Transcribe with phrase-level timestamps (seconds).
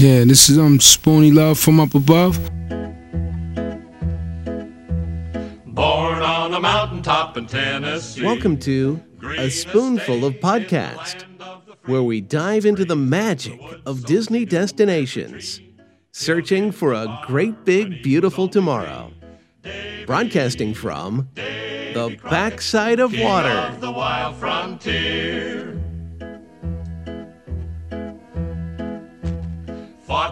[0.00, 2.38] Yeah, this is um Spoony Love from up above.
[5.66, 8.24] Born on a mountaintop in Tennessee.
[8.24, 8.98] Welcome to
[9.36, 11.24] A Spoonful of Podcast,
[11.84, 15.60] where we dive into the magic of Disney destinations,
[16.12, 19.12] searching for a great big beautiful tomorrow.
[20.06, 23.76] Broadcasting from the backside of water.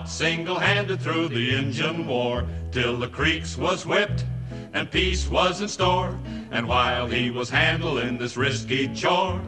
[0.08, 4.24] Single-handed through the Injun War till the creeks was whipped
[4.72, 6.18] and peace was in store.
[6.50, 9.40] And while he was handling this risky chore,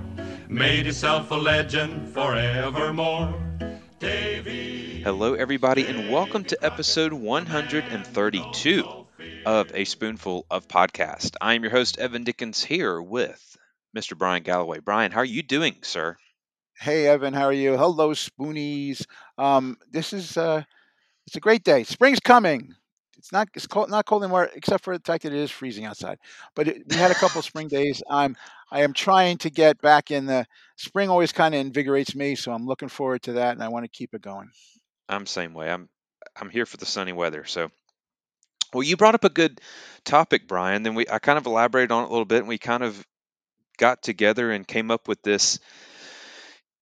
[0.49, 3.35] made himself a legend forevermore.
[3.99, 5.01] Davy.
[5.03, 9.07] Hello, everybody, and welcome to episode 132
[9.47, 11.37] of A Spoonful of Podcast.
[11.41, 13.57] I am your host, Evan Dickens, here with
[13.97, 14.17] Mr.
[14.17, 14.81] Bryan Galloway.
[14.81, 16.19] Bryan, how are you doing, sir?
[16.81, 17.77] Hey Evan, how are you?
[17.77, 19.05] Hello, Spoonies.
[19.37, 20.63] Um, this is uh,
[21.27, 21.85] it's a great day.
[21.85, 22.75] Spring's coming.
[23.19, 25.85] It's not it's cold, not cold anymore, except for the fact that it is freezing
[25.85, 26.17] outside.
[26.57, 28.03] But it, we had a couple spring days.
[28.09, 28.35] I'm
[28.73, 30.47] I am trying to get back in the
[30.77, 31.11] spring.
[31.11, 33.91] Always kind of invigorates me, so I'm looking forward to that, and I want to
[33.91, 34.49] keep it going.
[35.07, 35.71] I'm same way.
[35.71, 35.87] I'm
[36.35, 37.45] I'm here for the sunny weather.
[37.45, 37.71] So,
[38.73, 39.61] well, you brought up a good
[40.07, 40.83] topic, Bryan.
[40.83, 43.07] Then we I kind of elaborated on it a little bit, and we kind of
[43.77, 45.59] got together and came up with this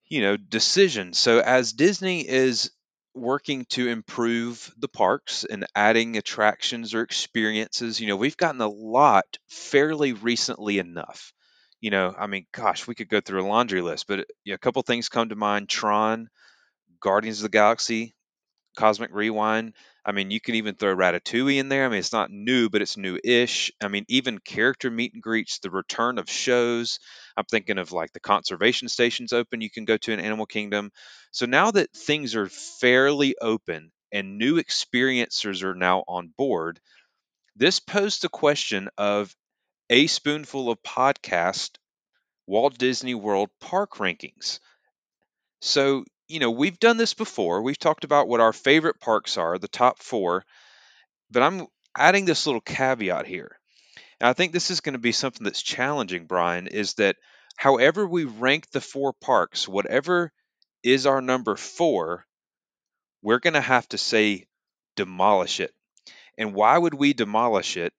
[0.08, 1.12] you know, decision.
[1.12, 2.70] So as Disney is
[3.14, 8.68] working to improve the parks and adding attractions or experiences, you know, we've gotten a
[8.68, 11.32] lot fairly recently enough.
[11.80, 14.54] You know, I mean, gosh, we could go through a laundry list, but you know,
[14.56, 16.28] a couple things come to mind: Tron,
[17.00, 18.14] Guardians of the Galaxy,
[18.76, 19.74] Cosmic Rewind.
[20.08, 21.84] I mean, you can even throw Ratatouille in there.
[21.84, 23.70] I mean, it's not new, but it's new-ish.
[23.78, 26.98] I mean, even character meet and greets, the return of shows.
[27.36, 29.60] I'm thinking of like the conservation stations open.
[29.60, 30.92] You can go to an Animal Kingdom.
[31.30, 36.80] So now that things are fairly open and new experiencers are now on board,
[37.54, 39.36] this posed the question of
[39.90, 41.72] a spoonful of podcast
[42.46, 44.58] Walt Disney World park rankings.
[45.60, 47.62] So you know, we've done this before.
[47.62, 50.44] We've talked about what our favorite parks are, the top four,
[51.30, 51.66] but I'm
[51.96, 53.58] adding this little caveat here.
[54.20, 57.16] And I think this is going to be something that's challenging, Brian, is that
[57.56, 60.32] however we rank the four parks, whatever
[60.82, 62.26] is our number four,
[63.22, 64.46] we're going to have to say
[64.96, 65.74] demolish it.
[66.38, 67.92] And why would we demolish it?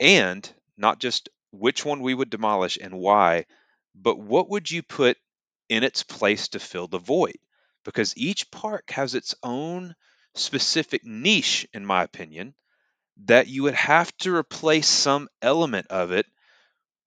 [0.00, 3.46] And not just which one we would demolish and why,
[3.94, 5.18] but what would you put
[5.68, 7.38] in its place to fill the void?
[7.84, 9.94] Because each park has its own
[10.34, 12.54] specific niche, in my opinion,
[13.24, 16.26] that you would have to replace some element of it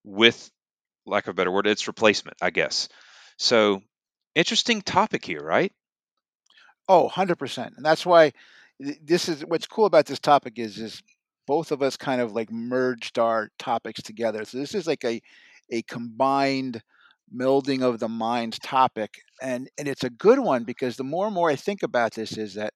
[0.04, 0.52] with,
[1.06, 2.90] lack of a better word, its replacement, I guess.
[3.38, 3.82] So,
[4.36, 5.72] interesting topic here, right?
[6.88, 7.78] Oh, 100%.
[7.78, 8.34] And that's why
[8.80, 11.02] this is what's cool about this topic is is
[11.46, 14.46] both of us kind of like merged our topics together.
[14.46, 15.22] So this is like a
[15.72, 16.82] a combined
[17.36, 21.36] melding of the minds topic and and it's a good one because the more and
[21.36, 22.74] more i think about this is that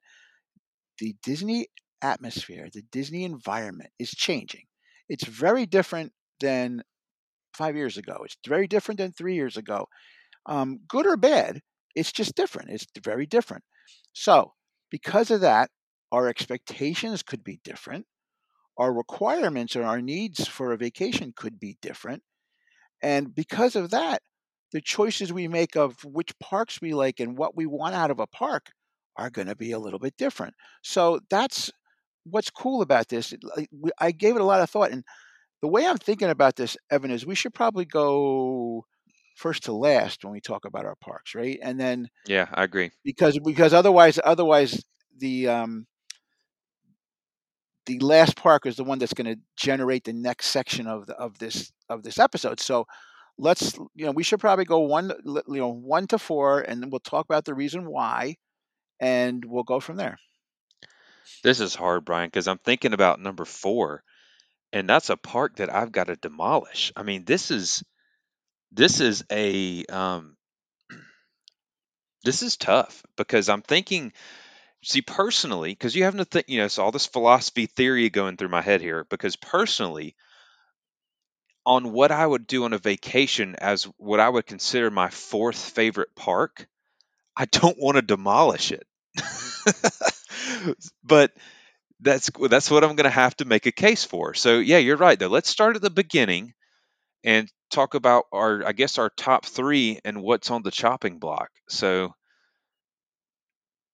[0.99, 1.67] the disney
[2.01, 4.65] atmosphere the disney environment is changing.
[5.09, 6.11] It's very different
[6.41, 6.83] than
[7.55, 8.17] five years ago.
[8.25, 9.87] It's very different than three years ago.
[10.45, 11.61] Um, good or bad
[11.95, 12.69] it's just different.
[12.69, 13.63] It's very different.
[14.13, 14.53] So
[14.91, 15.71] because of that
[16.11, 18.05] our expectations could be different.
[18.77, 22.23] Our requirements and our needs for a vacation could be different.
[23.01, 24.21] And because of that
[24.71, 28.19] the choices we make of which parks we like and what we want out of
[28.19, 28.71] a park
[29.15, 30.53] are going to be a little bit different.
[30.83, 31.71] So that's
[32.23, 33.33] what's cool about this.
[33.99, 35.03] I gave it a lot of thought, and
[35.61, 38.85] the way I'm thinking about this, Evan, is we should probably go
[39.35, 41.59] first to last when we talk about our parks, right?
[41.61, 44.83] And then yeah, I agree because because otherwise otherwise
[45.17, 45.87] the um,
[47.85, 51.15] the last park is the one that's going to generate the next section of the
[51.15, 52.59] of this of this episode.
[52.59, 52.85] So
[53.37, 56.89] let's you know we should probably go one you know one to four and then
[56.89, 58.35] we'll talk about the reason why
[58.99, 60.17] and we'll go from there.
[61.43, 64.03] This is hard bryan because i'm thinking about number four
[64.73, 66.91] and that's a park that i've got to demolish.
[66.95, 67.83] I mean this is
[68.71, 70.35] this is a um
[72.23, 74.13] this is tough because i'm thinking
[74.83, 78.37] see personally because you have to think you know so all this philosophy theory going
[78.37, 80.15] through my head here because personally
[81.67, 85.59] on what I would do on a vacation as what I would consider my fourth
[85.59, 86.67] favorite park,
[87.37, 88.87] I don't want to demolish it.
[91.03, 91.31] but
[92.01, 94.33] that's that's what I'm going to have to make a case for.
[94.33, 95.27] So yeah, you're right though.
[95.29, 96.53] Let's start at the beginning
[97.23, 101.49] and talk about our I guess our top 3 and what's on the chopping block.
[101.69, 102.13] So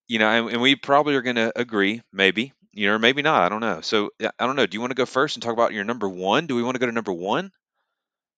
[0.07, 3.21] you know, and, and we probably are going to agree, maybe, you know, or maybe
[3.21, 3.43] not.
[3.43, 3.81] I don't know.
[3.81, 4.65] So I don't know.
[4.65, 6.47] Do you want to go first and talk about your number one?
[6.47, 7.51] Do we want to go to number one?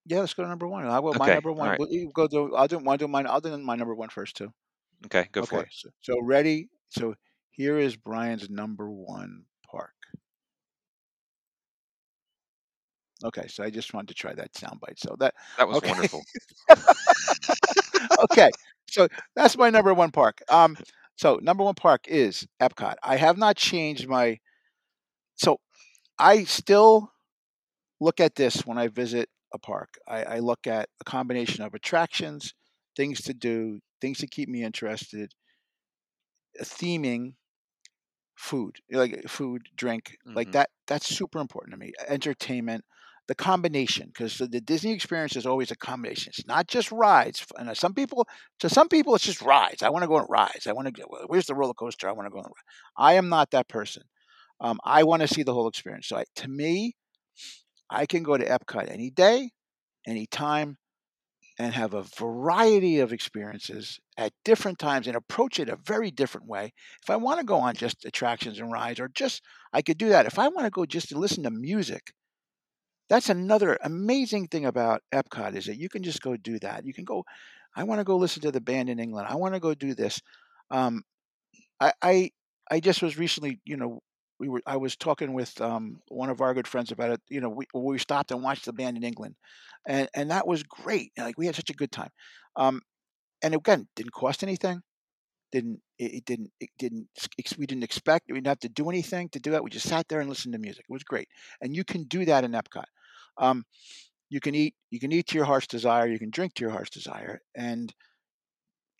[0.06, 0.86] Yeah, let's go to number one.
[0.86, 1.32] I will my Okay.
[1.32, 1.72] number All one.
[1.72, 1.78] right.
[1.78, 2.56] We'll you go to.
[2.56, 2.78] I'll do.
[2.78, 3.26] Want to do mine?
[3.26, 4.52] I'll do my number one first too.
[5.06, 5.28] Okay.
[5.32, 5.64] Go for Okay.
[5.64, 5.68] it.
[5.70, 6.68] So, so ready.
[6.90, 7.14] So
[7.50, 9.94] here is Bryan's number one park.
[13.24, 13.46] Okay.
[13.48, 14.98] So I just wanted to try that soundbite.
[14.98, 15.84] So that That was okay.
[15.84, 16.26] wonderful.
[18.24, 18.52] okay.
[18.90, 20.40] So that's my number one park.
[20.48, 20.76] Um.
[21.16, 22.94] So number one park is Epcot.
[23.02, 24.38] I have not changed my.
[25.36, 25.58] So
[26.18, 27.12] I still
[28.00, 29.94] look at this when I visit a park.
[30.08, 32.54] I, I look at a combination of attractions,
[32.96, 35.34] things to do, things to keep me interested,
[36.60, 37.34] uh, theming,
[38.36, 40.52] food, like food, drink, like Mhm.
[40.52, 40.70] that.
[40.86, 41.92] That's super important to me.
[42.06, 42.84] Entertainment,
[43.28, 46.30] the combination, because the Disney experience is always a combination.
[46.36, 47.44] It's not just rides.
[47.56, 48.26] And uh, some people,
[48.60, 49.82] to some people, it's just rides.
[49.82, 50.66] I want to go on rides.
[50.66, 51.04] I want to go.
[51.26, 52.08] Where's the roller coaster?
[52.08, 52.50] I want to go on.
[52.96, 54.04] I am not that person.
[54.60, 56.08] Um, I want to see the whole experience.
[56.08, 56.96] So I, to me,
[57.90, 59.50] I can go to Epcot any day,
[60.06, 60.78] any time,
[61.58, 66.46] and have a variety of experiences at different times and approach it a very different
[66.46, 66.72] way.
[67.02, 69.42] If I want to go on just attractions and rides, or just
[69.72, 70.26] I could do that.
[70.26, 72.12] If I want to go just to listen to music,
[73.08, 76.84] that's another amazing thing about Epcot is that you can just go do that.
[76.84, 77.24] You can go.
[77.74, 79.28] I want to go listen to the band in England.
[79.30, 80.20] I want to go do this.
[80.70, 81.04] Um,
[81.80, 82.30] I, I
[82.70, 84.00] I just was recently, you know,
[84.38, 87.20] we were I was talking with um, one of our good friends about it.
[87.28, 89.36] You know, we we stopped and watched the band in England,
[89.86, 91.12] and and that was great.
[91.16, 92.10] Like we had such a good time.
[92.56, 92.82] Um,
[93.42, 94.82] and again, didn't cost anything.
[95.52, 97.08] Didn't it, it didn't it didn't
[97.58, 99.64] we didn't expect we didn't have to do anything to do that.
[99.64, 100.84] We just sat there and listened to music.
[100.88, 101.28] It was great,
[101.60, 102.84] and you can do that in Epcot.
[103.38, 103.64] Um,
[104.28, 106.06] you can eat you can eat to your heart's desire.
[106.06, 107.94] You can drink to your heart's desire, and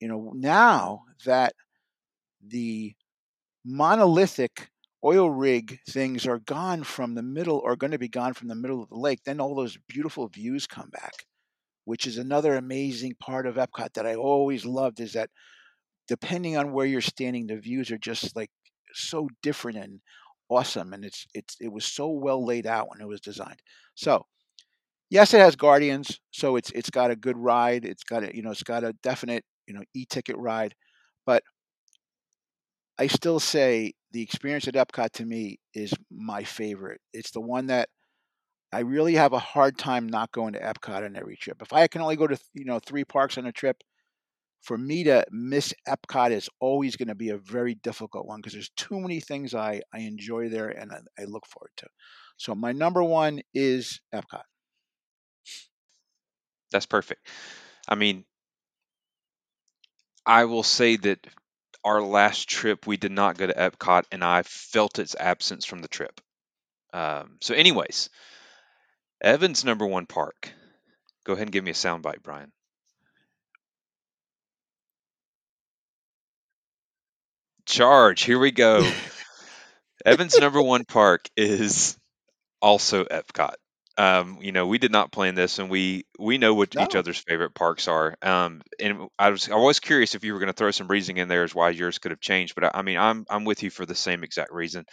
[0.00, 1.54] you know now that
[2.46, 2.94] the
[3.64, 4.70] monolithic
[5.06, 8.56] oil rig things are gone from the middle are going to be gone from the
[8.56, 11.26] middle of the lake then all those beautiful views come back
[11.84, 15.30] which is another amazing part of epcot that i always loved is that
[16.08, 18.50] depending on where you're standing the views are just like
[18.94, 20.00] so different and
[20.48, 23.60] awesome and it's it's it was so well laid out when it was designed.
[23.94, 24.24] So
[25.10, 28.42] yes it has guardians so it's it's got a good ride it's got a you
[28.42, 30.74] know it's got a definite you know e-ticket ride
[31.26, 31.42] but
[32.98, 37.02] I still say the experience at Epcot to me is my favorite.
[37.12, 37.90] It's the one that
[38.72, 41.60] I really have a hard time not going to Epcot on every trip.
[41.60, 43.76] If I can only go to you know three parks on a trip,
[44.62, 48.54] for me to miss Epcot is always going to be a very difficult one because
[48.54, 51.86] there's too many things I, I enjoy there and I, I look forward to.
[52.38, 54.44] So my number one is Epcot.
[56.70, 57.28] That's perfect.
[57.86, 58.24] I mean,
[60.24, 61.26] I will say that
[61.86, 65.78] our last trip we did not go to Epcot, and I felt its absence from
[65.78, 66.20] the trip.
[66.92, 68.10] Um, so, anyways,
[69.20, 70.50] Evan's number one park.
[71.24, 72.50] Go ahead and give me a soundbite, Bryan.
[77.66, 78.22] Charge.
[78.22, 78.90] Here we go.
[80.04, 81.96] Evan's number one park is
[82.60, 83.54] also Epcot.
[83.98, 87.18] Um, you know, we did not plan this, and we we know what each other's
[87.18, 88.16] favorite parks are.
[88.20, 91.22] Um, and I was I was curious if you were going to throw some reasoning
[91.22, 92.54] in there as why yours could have changed.
[92.54, 94.84] But I, I mean, I'm I'm with you for the same exact reason.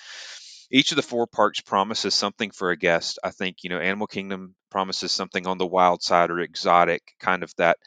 [0.71, 3.19] Each of the four parks promises something for a guest.
[3.23, 7.43] I think you know, Animal Kingdom promises something on the wild side or exotic, kind
[7.43, 7.77] of that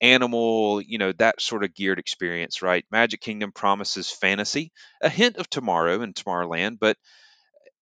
[0.00, 2.84] animal, you know, that sort of geared experience, right?
[2.90, 6.96] Magic Kingdom promises fantasy, a hint of tomorrow in Tomorrowland, but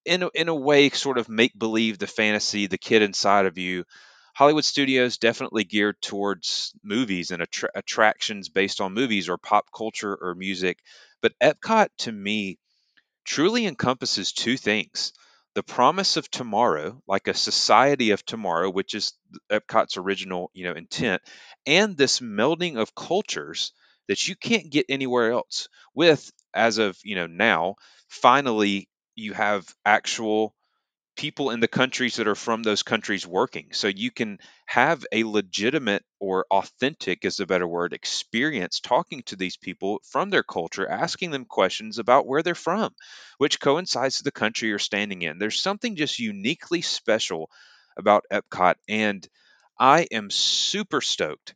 [0.07, 3.59] in a, in a way sort of make believe the fantasy the kid inside of
[3.59, 3.85] you
[4.35, 10.15] hollywood studios definitely geared towards movies and attra- attractions based on movies or pop culture
[10.15, 10.79] or music.
[11.23, 12.59] But epcot to me
[13.25, 15.13] truly encompasses two things.
[15.55, 19.15] The promise of tomorrow like a society of tomorrow which is
[19.51, 21.23] epcot's original you know intent
[21.67, 23.73] and this melding of cultures
[24.09, 27.77] that you can't get anywhere else with as of you know now
[28.09, 30.55] finally you have actual
[31.17, 33.69] people in the countries that are from those countries working.
[33.73, 39.37] So you can have a legitimate or authentic, is a better word, experience talking to
[39.37, 42.95] these people from their culture, asking them questions about where they're from,
[43.39, 45.39] which coincides with the country you're standing in.
[45.39, 47.51] There's something just uniquely special
[47.97, 48.75] about Epcot.
[48.89, 49.27] And
[49.79, 51.55] I am super stoked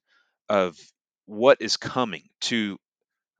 [0.48, 0.78] of
[1.26, 2.78] what is coming to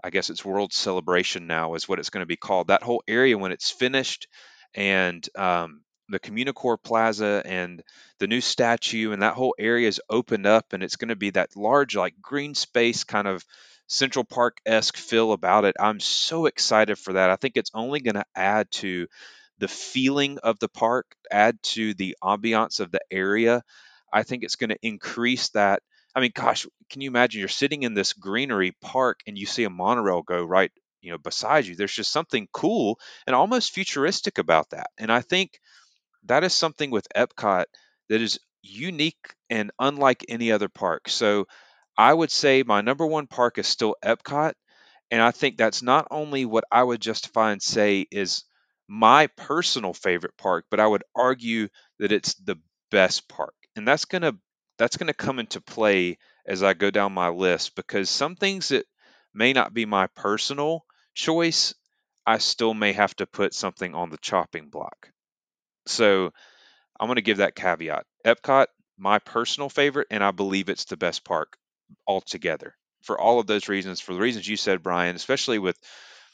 [0.02, 2.69] I guess it's World Celebration now is what it's going to be called.
[2.69, 4.28] That whole area when it's finished,
[4.75, 7.83] and um, the Communicore Plaza and
[8.19, 11.30] the new statue and that whole area is opened up, and it's going to be
[11.30, 13.45] that large like green space kind of
[13.87, 15.76] Central Park esque feel about it.
[15.80, 17.30] I'm so excited for that.
[17.30, 19.09] I think it's only going to add to
[19.59, 23.62] the feeling of the park, add to the ambiance of the area.
[24.12, 25.83] I think it's going to increase that.
[26.14, 29.64] I mean, gosh, can you imagine you're sitting in this greenery park and you see
[29.64, 31.76] a monorail go right, you know, beside you?
[31.76, 34.88] There's just something cool and almost futuristic about that.
[34.99, 35.61] And I think
[36.25, 37.64] that is something with Epcot
[38.09, 41.09] that is unique and unlike any other park.
[41.09, 41.47] So
[41.97, 44.55] I would say my number one park is still Epcot.
[45.11, 48.45] And I think that's not only what I would justify and say is
[48.88, 52.57] my personal favorite park, but I would argue that it's the
[52.90, 53.55] best park.
[53.76, 54.37] And that's going to
[54.81, 58.69] that's going to come into play as I go down my list because some things
[58.69, 58.87] that
[59.35, 61.75] may not be my personal choice,
[62.27, 65.11] I still may have to put something on the chopping block.
[65.85, 66.33] So
[66.99, 68.07] I'm going to give that caveat.
[68.27, 71.59] Epcot, my personal favorite, and I believe it's the best park
[72.07, 74.01] altogether for all of those reasons.
[74.01, 75.79] For the reasons you said, Bryan, especially with,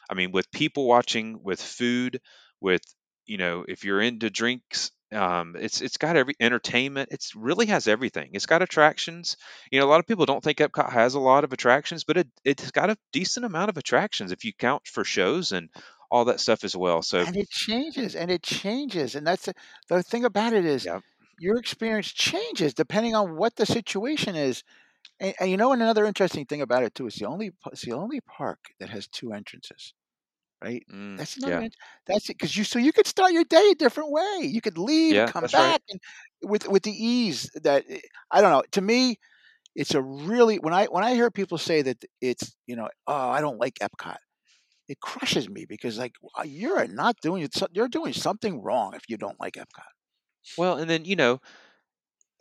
[0.08, 2.20] I mean, with people watching, with food,
[2.60, 2.82] with
[3.26, 7.10] you know, if you're into drinks, um, it's it's got every entertainment.
[7.12, 8.30] It's really has everything.
[8.34, 9.36] It's got attractions.
[9.70, 12.16] You know, a lot of people don't think Epcot has a lot of attractions, but
[12.18, 15.70] it it's got a decent amount of attractions if you count for shows and
[16.10, 17.02] all that stuff as well.
[17.02, 19.54] So And it changes, and it changes, and that's the,
[19.88, 21.00] the thing about it is yeah,
[21.38, 24.62] your experience changes depending on what the situation is.
[25.20, 27.82] And, and you know, and another interesting thing about it too, is the only it's
[27.84, 29.94] the only park that has two entrances,
[30.62, 30.84] right?
[30.92, 31.58] mm, That's another.
[31.58, 34.40] yeah, int- That's it, because you so you could start your day a different way.
[34.42, 35.76] You could leave and yeah, come that's right.
[35.76, 36.00] back, and
[36.42, 38.62] with with the ease that eh, I don't know.
[38.72, 39.16] To me,
[39.74, 43.28] it's a really when I when I hear people say that it's you know oh
[43.30, 44.16] I don't like Epcot,
[44.88, 47.54] it crushes me because like you're not doing it.
[47.72, 49.92] You're doing something wrong if you don't like Epcot.
[50.56, 51.40] Well, and then you know,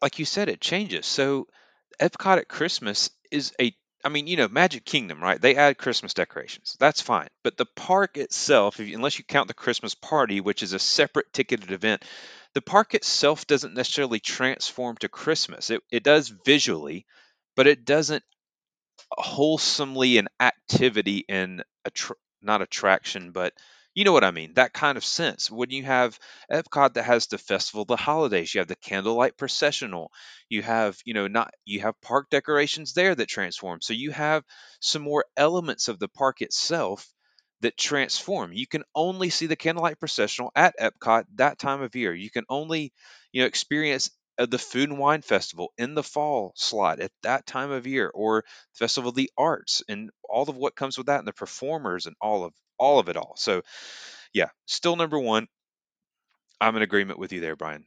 [0.02, 1.06] like you said, it changes.
[1.06, 1.48] So
[2.00, 5.42] Epcot at Christmas is a I mean, you know, Magic Kingdom, right?
[5.42, 6.78] They add Christmas decorations.
[6.80, 7.28] That's fine.
[7.44, 11.34] But the park itself, you, unless you count the Christmas party, which is a separate
[11.34, 12.06] ticketed event,
[12.54, 15.72] the park itself doesn't necessarily transform to Christmas.
[15.72, 17.08] It, it does visually,
[17.56, 18.24] but it doesn't
[19.12, 22.12] wholesomely an activity and attr
[22.44, 23.54] not attraction, but
[23.96, 24.54] you know what I mean.
[24.56, 25.50] That kind of sense.
[25.50, 26.20] When you have
[26.52, 30.12] Epcot that has the festival the holidays, you have the candlelight processional,
[30.50, 33.82] you have you know not you have park decorations there that transform.
[33.82, 34.44] So you have
[34.82, 37.08] some more elements of the park itself
[37.62, 38.52] that transform.
[38.54, 42.14] You can only see the candlelight processional at Epcot that time of year.
[42.14, 42.94] You can only
[43.32, 47.48] you know experience uh, the Food and Wine Festival in the fall slot at that
[47.48, 51.08] time of year, or the Festival of the Arts and all of what comes with
[51.08, 53.34] that, and the performers and all of all of it all.
[53.38, 53.62] So
[54.34, 55.48] yeah, still number one.
[56.60, 57.86] I'm in agreement with you there, Bryan.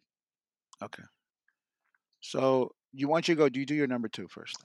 [0.82, 1.02] Okay.
[2.20, 3.48] So you want you to go?
[3.48, 4.56] Do you do your number two first?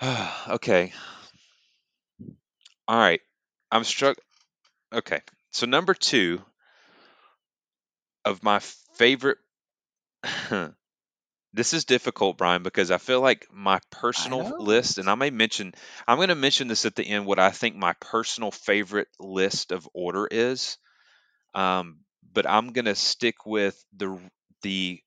[0.48, 0.92] Okay.
[2.88, 3.20] All right.
[3.70, 4.16] I'm struck.
[4.92, 5.20] Okay.
[5.52, 6.42] So number two
[8.24, 8.60] of my
[8.96, 9.38] favorite.
[11.52, 13.80] this is difficult, Bryan, because I feel like my
[14.14, 14.56] I personal know.
[14.58, 15.74] list, and I may mention,
[16.06, 19.72] I'm going to mention this at the end, what I think my personal favorite list
[19.72, 20.78] of order is.
[21.54, 22.00] Um,
[22.32, 24.18] but I'm going to stick with the
[24.62, 25.00] the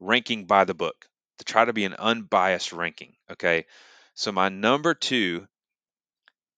[0.00, 1.06] ranking by the book
[1.38, 3.14] to try to be an unbiased ranking.
[3.30, 3.66] Okay.
[4.14, 5.46] So my number two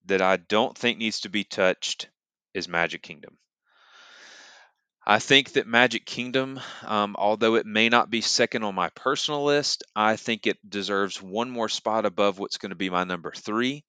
[0.05, 2.09] that I don't think needs to be touched
[2.55, 3.37] is Magic Kingdom.
[5.05, 9.45] I think that Magic Kingdom, um, although it may not be second on my personal
[9.45, 13.33] list, I think it deserves one more spot above what's going to be my number
[13.33, 13.85] three,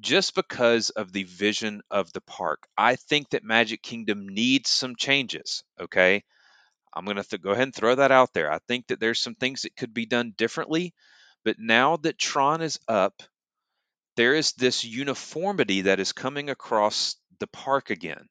[0.00, 2.66] just because of the vision of the park.
[2.76, 5.64] I think that Magic Kingdom needs some changes.
[5.80, 6.24] Okay.
[6.94, 8.52] I'm going to th- go ahead and throw that out there.
[8.52, 10.94] I think that there's some things that could be done differently,
[11.44, 13.22] but now that Tron is up,
[14.16, 18.28] there is this uniformity that is coming across the park again.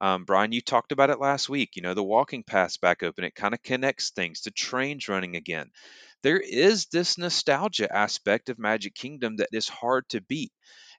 [0.00, 1.76] Um, Bryan, you talked about it last week.
[1.76, 5.36] You know, the walking paths back open, it kind of connects things to trains running
[5.36, 5.70] again.
[6.22, 10.52] There is this nostalgia aspect of Magic Kingdom that is hard to beat.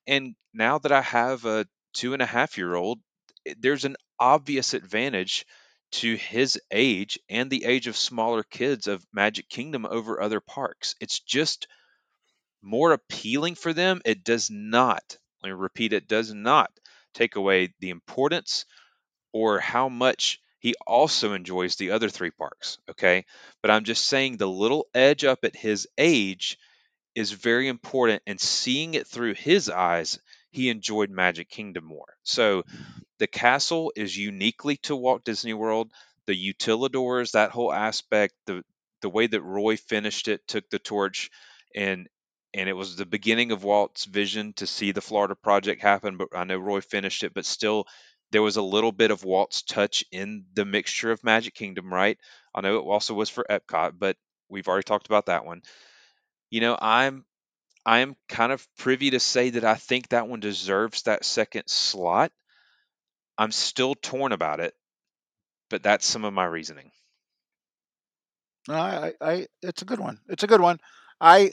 [0.08, 3.00] And now that I have a two and a half year old,
[3.60, 5.46] there's an obvious advantage
[5.92, 10.96] to his age and the age of smaller kids of Magic Kingdom over other parks.
[11.00, 11.68] It's just
[12.62, 14.02] more appealing for them.
[14.06, 16.72] It does not, let me repeat, it does not
[17.14, 18.66] take away the importance
[19.36, 22.78] or how much he also enjoys the other three parks.
[22.90, 23.26] Okay.
[23.62, 26.58] But I'm just saying the little edge up at his age
[27.16, 28.24] is very important.
[28.26, 30.20] And seeing it through his eyes,
[30.52, 32.16] he enjoyed Magic Kingdom more.
[32.24, 32.64] So
[33.20, 35.92] the castle is uniquely to Walt Disney World.
[36.28, 38.64] The utilidors, that whole aspect, the
[39.02, 41.30] the way that Roy finished it, took the torch,
[41.76, 42.08] and
[42.54, 46.16] and it was the beginning of Walt's vision to see the Florida project happen.
[46.16, 47.86] But I know Roy finished it, but still,
[48.32, 52.18] there was a little bit of Walt's touch in the mixture of Magic Kingdom, right?
[52.54, 54.18] I know it also was for Epcot, but
[54.50, 55.62] we've already talked about that one.
[56.50, 57.26] You know, I'm
[57.86, 61.64] I am kind of privy to say that I think that one deserves that second
[61.68, 62.32] slot.
[63.38, 64.74] I'm still torn about it,
[65.70, 66.92] but that's some of my reasoning.
[68.68, 70.20] I, I, it's a good one.
[70.28, 70.80] It's a good one.
[71.22, 71.52] I,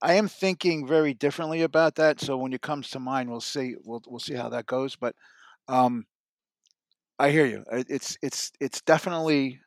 [0.00, 2.20] I am thinking very differently about that.
[2.20, 3.74] So when it comes to mine, we'll see.
[3.84, 4.94] We'll we'll see how that goes.
[4.94, 5.16] But,
[5.68, 6.06] um,
[7.18, 7.64] I hear you.
[7.70, 9.60] It's it's it's definitely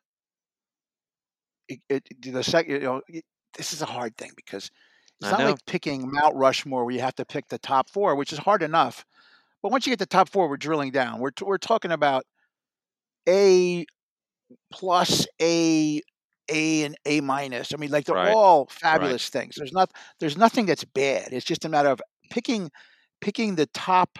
[1.68, 2.74] it, it the second.
[2.74, 3.26] You know, it,
[3.58, 4.70] this is a hard thing because
[5.20, 5.44] it's I not know.
[5.44, 8.64] like picking Mount Rushmore where you have to pick the top four, which is hard
[8.64, 9.06] enough.
[9.62, 11.20] But once you get the top four, we're drilling down.
[11.20, 12.26] We're t- we're talking about
[13.28, 13.86] A
[14.74, 16.02] plus A
[16.50, 17.74] A and A minus.
[17.74, 18.38] I mean, like they're Right.
[18.38, 19.18] all Right.
[19.18, 19.56] fabulous things.
[19.58, 21.34] There's not there's nothing that's bad.
[21.34, 22.02] It's just a matter of
[22.32, 22.72] picking
[23.22, 24.20] picking the top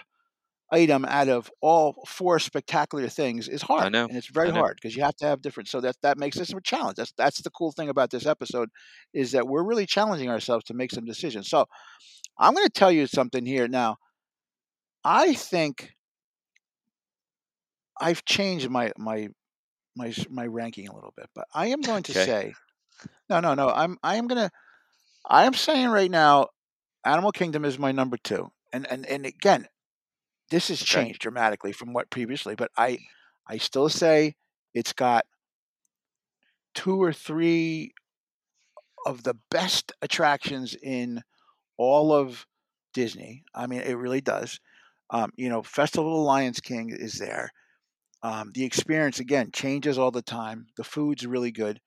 [0.72, 4.08] item out of all four spectacular things is I hard, know.
[4.08, 5.68] and it's very hard because you have to have different.
[5.68, 6.96] So that that makes this a challenge.
[6.96, 8.70] That's that's the cool thing about this episode
[9.12, 11.48] is that we're really challenging ourselves to make some decisions.
[11.48, 11.66] So
[12.38, 13.96] I'm going to tell you something here now.
[15.04, 15.94] I think
[18.00, 19.28] I've changed my my
[19.96, 22.14] my my ranking a little bit, but I am going to Okay.
[22.14, 22.54] say
[23.30, 23.70] no, no, no.
[23.70, 24.50] I'm I am gonna
[25.28, 26.48] I am saying right now,
[27.04, 29.66] Animal Kingdom is my number two, and and and again,
[30.50, 30.84] this has Okay.
[30.84, 32.98] changed dramatically from what previously, but I
[33.48, 34.36] I still say
[34.74, 35.24] it's got
[36.74, 37.92] two or three
[39.06, 41.22] of the best attractions in
[41.78, 42.46] all of
[42.94, 43.44] Disney.
[43.54, 44.60] I mean, it really does.
[45.10, 47.50] Um, you know, Festival of the Lions King is there.
[48.22, 50.66] Um, the experience again changes all the time.
[50.76, 51.80] The food's really good.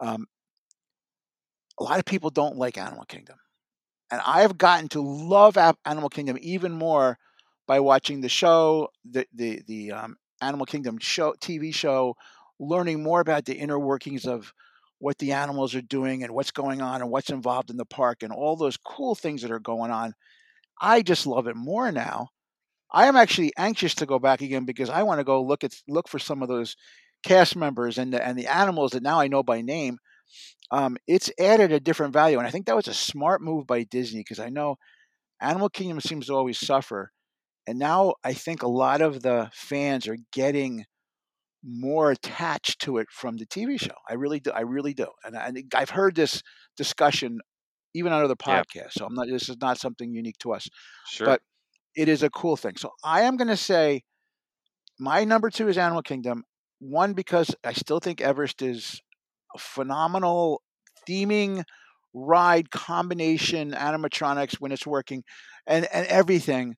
[0.00, 0.26] Um,
[1.78, 3.36] a lot of people don't like Animal Kingdom,
[4.10, 7.18] and I have gotten to love Animal Kingdom even more
[7.66, 12.16] by watching the show, the the the um, Animal Kingdom show TV show,
[12.58, 14.52] learning more about the inner workings of
[14.98, 18.22] what the animals are doing and what's going on and what's involved in the park
[18.22, 20.14] and all those cool things that are going on.
[20.80, 22.28] I just love it more now.
[22.90, 25.74] I am actually anxious to go back again because I want to go look at
[25.88, 26.76] look for some of those
[27.24, 29.98] cast members and the and the animals that now I know by name.
[30.70, 33.84] Um, it's added a different value, and I think that was a smart move by
[33.84, 34.76] Disney because I know
[35.40, 37.12] Animal Kingdom seems to always suffer,
[37.66, 40.84] and now I think a lot of the fans are getting
[41.64, 43.94] more attached to it from the TV show.
[44.08, 44.50] I really do.
[44.52, 46.42] I really do, and, I, I've heard this
[46.76, 47.40] discussion
[47.94, 48.62] even on other Yeah.
[48.64, 48.94] podcasts.
[48.94, 49.28] So I'm not.
[49.28, 50.68] This is not something unique to us
[51.06, 51.26] Sure.
[51.26, 51.42] but
[51.96, 52.76] it is a cool thing.
[52.76, 54.02] So I am going to say
[54.98, 56.44] my number two is Animal Kingdom.
[56.78, 59.00] One because I still think Everest is
[59.54, 60.62] a phenomenal
[61.08, 61.64] theming
[62.14, 65.22] ride combination animatronics when it's working,
[65.66, 66.76] and and everything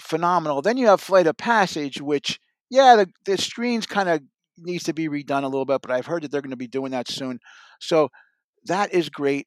[0.00, 0.62] phenomenal.
[0.62, 4.22] Then you have Flight of Passage, which yeah, the the screens kind of
[4.58, 6.66] needs to be redone a little bit, but I've heard that they're going to be
[6.66, 7.38] doing that soon.
[7.80, 8.10] So
[8.64, 9.46] that is great.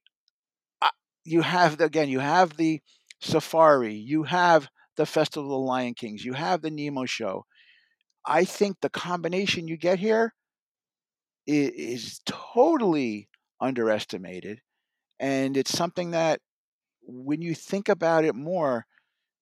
[0.82, 0.90] Uh,
[1.26, 2.82] You have again, you have the
[3.20, 7.46] Safari, you have the Festival of the Lion Kings, you have the Nemo show.
[8.26, 10.34] I think the combination you get here
[11.46, 14.62] is, is totally underestimated,
[15.20, 16.40] and it's something that
[17.04, 18.86] when you think about it more,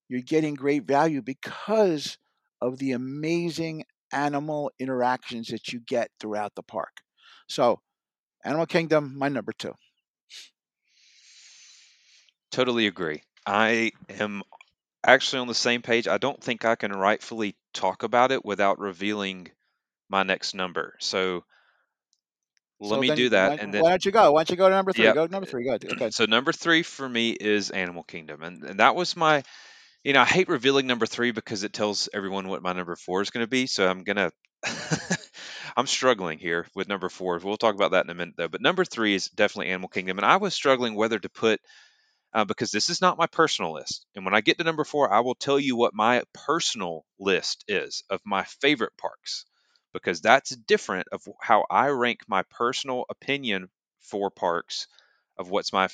[0.09, 2.17] you're getting great value because
[2.61, 7.01] of the amazing animal interactions that you get throughout the park.
[7.49, 7.81] So,
[8.45, 9.73] Animal Kingdom, my number two.
[12.51, 13.23] Totally agree.
[13.45, 14.43] I am
[15.05, 16.07] actually on the same page.
[16.07, 19.51] I don't think I can rightfully talk about it without revealing
[20.09, 20.95] my next number.
[20.99, 21.45] So
[22.79, 24.31] let So me do why, that, and then why don't you go?
[24.33, 25.11] Why don't you go to number three?
[25.11, 25.13] yep.
[25.13, 25.65] Go to number three.
[25.65, 25.77] Go.
[25.93, 26.11] Okay.
[26.11, 29.43] So number three for me is Animal Kingdom, and and that was my.
[30.03, 33.21] You know, I hate revealing number three because it tells everyone what my number four
[33.21, 33.67] is going to be.
[33.67, 34.31] So I'm gonna.
[35.77, 37.39] I'm struggling here with number four.
[37.41, 38.47] We'll talk about that in a minute, though.
[38.49, 41.61] But number three is definitely Animal Kingdom, and I was struggling whether to put
[42.33, 44.05] uh, because this is not my personal list.
[44.15, 47.65] And when I get to number four, I will tell you what my personal list
[47.67, 49.45] is of my favorite parks,
[49.93, 53.69] because that's different of how I rank my personal opinion
[54.01, 54.87] for parks
[55.37, 55.89] of what's my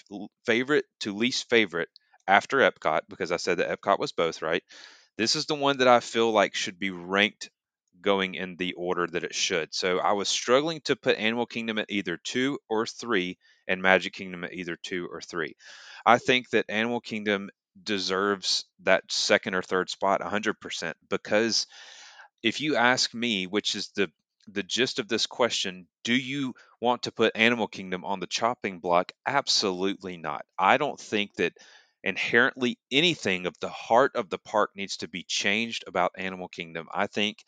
[0.46, 1.90] favorite to least favorite
[2.28, 4.64] after Epcot, because I said that Epcot was both, right?
[5.18, 7.50] This is the one that I feel like should be ranked
[8.02, 9.74] going in the order that it should.
[9.74, 14.14] So I was struggling to put Animal Kingdom at either two or three, and Magic
[14.14, 15.56] Kingdom at either two or three.
[16.06, 17.50] I think that Animal Kingdom
[17.82, 21.68] deserves that second or third spot 100% because
[22.44, 24.10] if you ask me which is the
[24.48, 28.80] the gist of this question do you want to put Animal Kingdom on the chopping
[28.80, 29.12] block?
[29.26, 30.46] Absolutely not.
[30.58, 31.54] I don't think that
[32.06, 36.88] inherently anything of the heart of the park needs to be changed about Animal Kingdom.
[36.94, 37.44] I think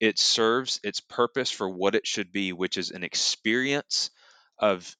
[0.00, 4.10] it serves its purpose for what it should be, which is an experience
[4.58, 4.94] of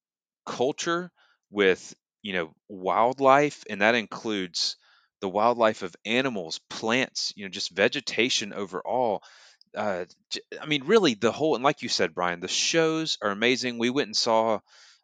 [0.46, 1.10] culture
[1.50, 4.76] with, you know, wildlife, and that includes
[5.20, 9.22] the wildlife of animals, plants, you know, just vegetation overall.
[9.76, 10.04] Uh,
[10.60, 13.78] I mean, really, the whole and like you said, Bryan, the shows are amazing.
[13.78, 14.60] We went and saw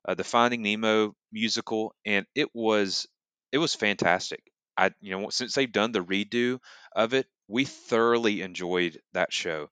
[0.06, 3.06] uh, the Finding Nemo musical, and it was
[3.52, 4.42] it was fantastic.
[4.76, 6.60] I you know since they've done the redo
[6.96, 9.70] of it, we thoroughly enjoyed that show,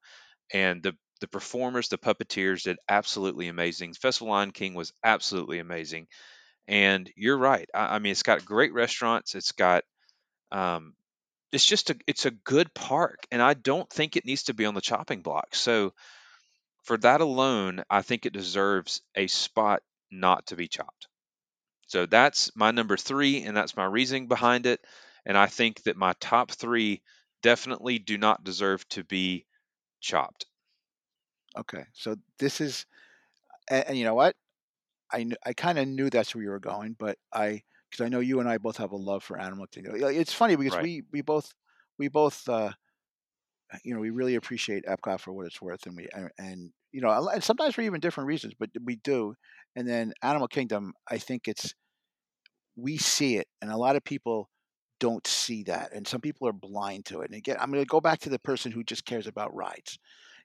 [0.53, 3.95] and the the performers, the puppeteers did absolutely amazing.
[3.95, 6.09] Festival Lion King was absolutely amazing,
[6.69, 7.69] and you're right.
[7.75, 9.35] I, I mean, it's got great restaurants.
[9.35, 9.85] It's got
[10.53, 10.95] um,
[11.53, 14.66] it's just a it's a good park, and I don't think it needs to be
[14.66, 15.55] on the chopping block.
[15.57, 15.95] So
[16.85, 21.10] for that alone, I think it deserves a spot not to be chopped.
[21.90, 24.81] So that's my number three, and that's my reasoning behind it.
[25.26, 27.03] And I think that my top three
[27.42, 29.44] definitely do not deserve to be
[30.00, 30.46] chopped.
[31.57, 32.87] Okay, so this is,
[33.70, 34.37] and, and you know what?
[35.12, 38.09] I kn- I kind of knew that's where you were going, but I because I
[38.09, 39.96] know you and I both have a love for Animal Kingdom.
[39.96, 40.81] It's funny because Right.
[40.81, 41.55] we we both
[41.98, 42.72] we both uh,
[43.85, 47.29] you know we really appreciate Epcot for what it's worth, and we and you know
[47.29, 49.35] and sometimes for even different reasons, but we do.
[49.76, 51.74] And then Animal Kingdom, I think it's
[52.76, 54.50] we see it, and a lot of people
[55.00, 57.31] don't see that, and some people are blind to it.
[57.31, 59.98] And again, I'm going to go back to the person who just cares about rides.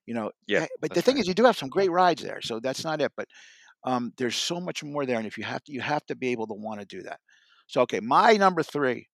[0.06, 1.20] You know, Yeah, eh, but the thing right.
[1.20, 3.12] is, you do have some great rides there, so that's not it.
[3.18, 3.28] But
[3.86, 6.30] um, there's so much more there, and if you have to, you have to be
[6.30, 7.20] able to want to do that.
[7.68, 9.08] So, okay, my number three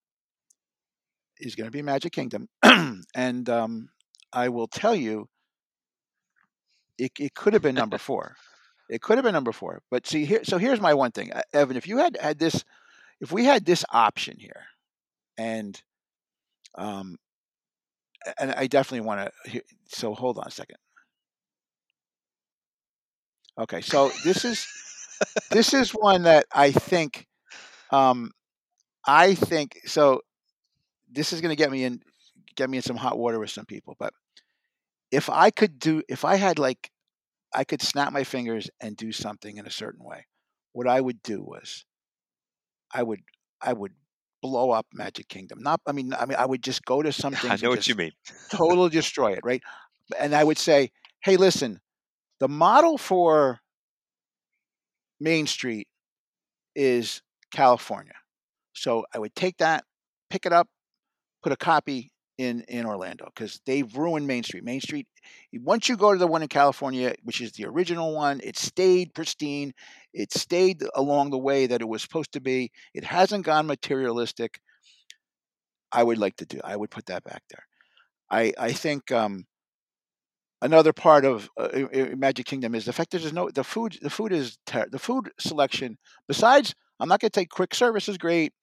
[1.40, 2.48] is going to be Magic Kingdom,
[3.16, 3.90] and um,
[4.34, 5.28] I will tell you,
[6.98, 8.36] it, it could have been number four.
[8.90, 10.44] It could have been number four, but see here.
[10.44, 11.78] So here's my one thing, Uh, Evan.
[11.78, 12.66] If you had had this,
[13.22, 14.64] if we had this option here,
[15.38, 15.82] and
[16.76, 17.18] um,
[18.38, 19.62] and I definitely want to.
[19.88, 20.78] So hold on a second.
[23.58, 24.66] Okay, so this is
[25.52, 27.28] this is one that I think,
[27.92, 28.32] um,
[29.06, 30.22] I think so.
[31.12, 32.02] This is going to get me in,
[32.56, 33.96] get me in some hot water with some people.
[34.00, 34.14] But
[35.12, 36.90] if I could do, if I had like,
[37.54, 40.26] I could snap my fingers and do something in a certain way,
[40.72, 41.86] what I would do was,
[42.94, 43.20] I would,
[43.62, 43.94] I would
[44.42, 45.62] blow up Magic Kingdom.
[45.62, 47.52] Not, I mean, I mean, I would just go to something.
[47.52, 48.12] I know what you mean.
[48.50, 49.62] totally destroy it, right?
[50.18, 50.92] And I would say,
[51.24, 51.80] hey, listen,
[52.40, 53.60] the model for
[55.20, 55.88] Main Street
[56.76, 57.22] is
[57.52, 58.14] California.
[58.74, 59.84] So I would take that,
[60.30, 60.68] pick it up,
[61.44, 62.11] put a copy
[62.42, 64.64] in in Orlando because they've ruined Main Street.
[64.64, 65.08] Main Street,
[65.54, 69.14] once you go to the one in California, which is the original one, it stayed
[69.14, 69.74] pristine.
[70.14, 72.72] It stayed along the way that it was supposed to be.
[72.94, 74.60] It hasn't gone materialistic.
[75.92, 76.60] I would like to do.
[76.64, 77.66] I would put that back there.
[78.30, 79.46] I I think um,
[80.62, 81.70] another part of uh,
[82.16, 83.98] Magic Kingdom is the fact that there's no the food.
[84.02, 85.98] The food is ter- the food selection.
[86.28, 88.54] Besides, I'm not going to take quick service is great.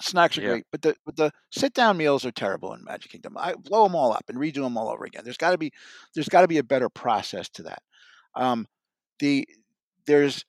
[0.00, 0.42] Snacks are Yeah.
[0.42, 3.36] great, but the but the sit down meals are terrible in Magic Kingdom.
[3.38, 5.24] I blow them all up and redo them all over again.
[5.24, 5.72] There's got to be
[6.14, 7.82] there's got to be a better process to that.
[8.34, 8.66] Um,
[9.20, 9.48] the
[10.06, 10.44] there's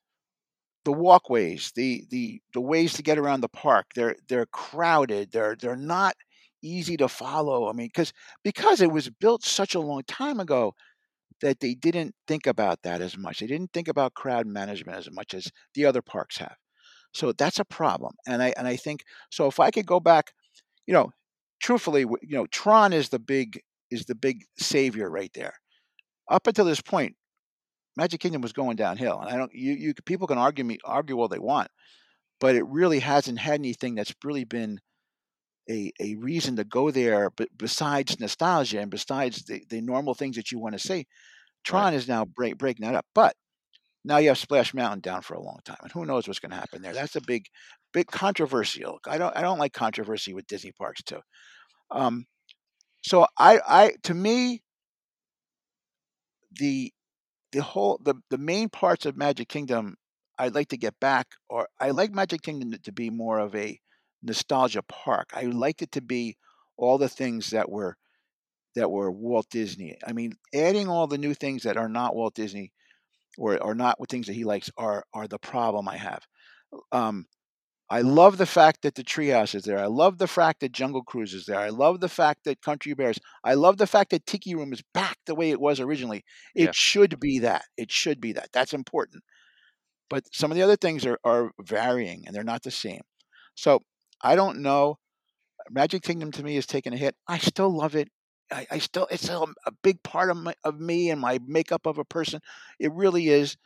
[0.86, 3.88] the walkways, the the the ways to get around the park.
[3.96, 5.32] They're they're crowded.
[5.32, 6.16] They're they're not
[6.64, 7.70] easy to follow.
[7.70, 10.74] I mean, because because it was built such a long time ago
[11.42, 13.40] that they didn't think about that as much.
[13.40, 16.58] They didn't think about crowd management as much as the other parks have.
[17.18, 18.14] So that's a problem.
[18.28, 19.48] And I and I think so.
[19.48, 20.34] If I could go back,
[20.86, 21.12] you know,
[21.60, 25.54] truthfully, you know, Tron is the big is the big savior right there.
[26.30, 27.16] Up until this point,
[27.96, 29.52] Magic Kingdom was going downhill, and I don't.
[29.54, 31.70] You you people can argue me argue all they want,
[32.40, 34.80] but it really hasn't had anything that's really been
[35.70, 37.32] a, a reason to go there.
[37.32, 41.08] But besides nostalgia and besides the, the normal things that you want to see,
[41.64, 43.06] Tron is now break, breaking that up.
[43.16, 43.36] But
[44.08, 46.52] now you have Splash Mountain down for a long time, and who knows what's going
[46.52, 46.94] to happen there?
[46.94, 47.46] That's a big,
[47.94, 49.00] big controversial.
[49.06, 51.20] I don't I don't like controversy with Disney parks too.
[51.92, 52.26] Um,
[53.04, 54.64] so I I to me
[56.58, 56.94] the
[57.52, 59.98] the whole the the main parts of Magic Kingdom
[60.40, 63.80] I'd like to get back, or I like Magic Kingdom to be more of a
[64.24, 65.32] nostalgia park.
[65.34, 66.38] I liked it to be
[66.78, 67.98] all the things that were
[68.76, 69.98] that were Walt Disney.
[70.06, 72.72] I mean, adding all the new things that are not Walt Disney
[73.38, 76.24] or or not with things that he likes are are the problem I have.
[76.92, 77.26] Um,
[77.90, 79.80] I love the fact that the Treehouse is there.
[79.80, 81.60] I love the fact that Jungle Cruise is there.
[81.60, 83.20] I love the fact that Country Bears.
[83.46, 86.26] I love the fact that Tiki Room is back the way it was originally.
[86.56, 86.72] It Yeah.
[86.74, 87.64] should be that.
[87.78, 88.50] It should be that.
[88.52, 89.24] That's important.
[90.10, 93.02] But some of the other things are, are varying and they're not the same.
[93.56, 93.84] So
[94.22, 95.00] I don't know.
[95.70, 97.16] Magic Kingdom to me is taking a hit.
[97.28, 98.10] I still love it.
[98.52, 101.86] I, I still it's still a big part of my, of me and my makeup
[101.86, 102.42] of a person.
[102.80, 103.58] It really is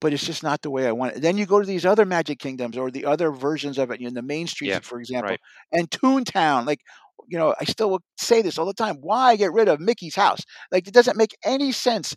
[0.00, 1.22] but it's just not the way I want it.
[1.22, 4.14] Then you go to these other Magic Kingdoms or the other versions of it in
[4.14, 5.40] the main streets, Yeah, for example, right.
[5.72, 6.66] and Toontown.
[6.66, 6.80] Like,
[7.28, 8.96] you know, I still will say this all the time.
[9.00, 10.40] Why get rid of Mickey's house?
[10.70, 12.14] Like, it doesn't make any sense.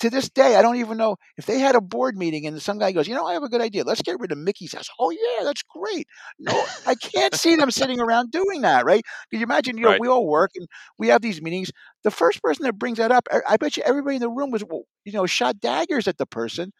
[0.00, 2.78] To this day, I don't even know if they had a board meeting and some
[2.78, 3.82] guy goes, you know, I have a good idea.
[3.82, 4.88] Let's get rid of Mickey's house.
[4.98, 6.06] Oh yeah, that's great.
[6.38, 9.02] No, I can't see them sitting around doing that, right?
[9.30, 9.76] Can you imagine?
[9.76, 9.98] You know, Right.
[9.98, 11.72] we all work and we have these meetings.
[12.04, 14.50] The first person that brings that up, I, I bet you everybody in the room
[14.50, 14.62] was,
[15.04, 16.72] you know, shot daggers at the person.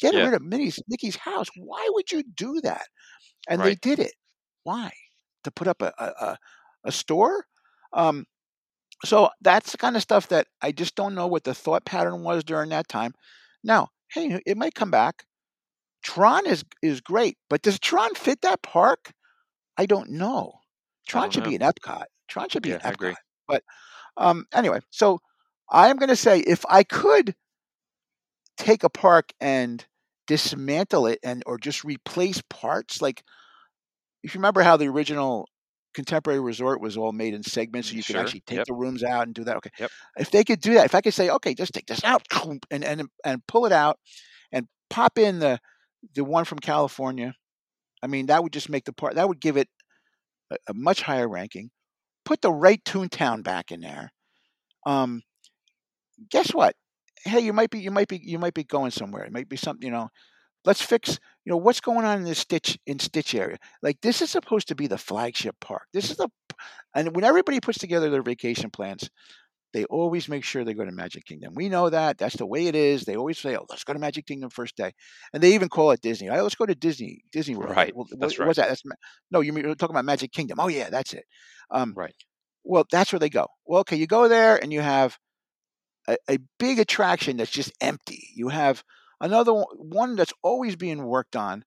[0.00, 0.20] Get Yeah.
[0.20, 1.48] rid of Minnie's, Mickey's house.
[1.56, 2.86] Why would you do that?
[3.48, 4.12] And they did it.
[4.64, 4.92] Why?
[5.44, 6.38] To put up a a, a,
[6.84, 7.46] a store?
[7.92, 8.24] Um,
[9.04, 12.22] so that's the kind of stuff that I just don't know what the thought pattern
[12.22, 13.14] was during that time.
[13.62, 15.24] Now, hey, it might come back.
[16.02, 19.12] Tron is is great, but does Tron fit that park?
[19.76, 20.54] I don't know.
[21.08, 21.70] Tron don't should be in know.
[21.70, 22.04] Epcot.
[22.28, 23.14] Tron should be Yeah, in I agree.
[23.46, 23.62] But
[24.16, 25.20] um, anyway, so
[25.70, 27.34] I am going to say if I could
[28.56, 29.84] take a park and
[30.26, 33.22] dismantle it and or just replace parts, like
[34.22, 35.48] if you remember how the original
[35.94, 38.20] contemporary resort was all made in segments so you could sure.
[38.20, 38.66] actually take Yep.
[38.66, 39.92] the rooms out and do that okay Yep.
[40.18, 42.22] if they could do that if i could say okay just take this out
[42.70, 43.98] and and and pull it out
[44.52, 45.58] and pop in the
[46.14, 47.34] the one from california
[48.02, 49.68] i mean that would just make the part that would give it
[50.50, 51.70] a, a much higher ranking
[52.24, 54.10] put the right toontown back in there
[54.86, 55.22] um
[56.30, 56.74] guess what
[57.24, 59.56] hey you might be you might be you might be going somewhere it might be
[59.56, 60.08] something you know
[60.68, 63.56] let's fix you know what's going on in this stitch in stitch area.
[63.82, 65.84] Like this is supposed to be the flagship park.
[65.94, 66.28] This is the
[66.94, 69.08] and when everybody puts together their vacation plans
[69.74, 71.52] they always make sure they go to magic kingdom.
[71.54, 72.16] We know that.
[72.16, 73.04] That's the way it is.
[73.04, 74.92] They always say oh let's go to magic kingdom first day.
[75.32, 76.28] And they even call it disney.
[76.28, 77.74] Right let's go to disney disney world.
[77.76, 77.94] Right.
[77.96, 78.46] well, what- That's right.
[78.46, 78.68] what's that?
[78.68, 78.82] That's
[79.30, 80.60] no you're talking about magic kingdom.
[80.60, 81.24] Oh yeah that's it.
[81.70, 82.14] Um, Right.
[82.64, 83.46] well that's where they go.
[83.66, 85.16] Well okay you go there and you have
[86.08, 88.28] a, a big attraction that's just empty.
[88.34, 88.82] You have
[89.20, 91.64] another one, that's always being worked on,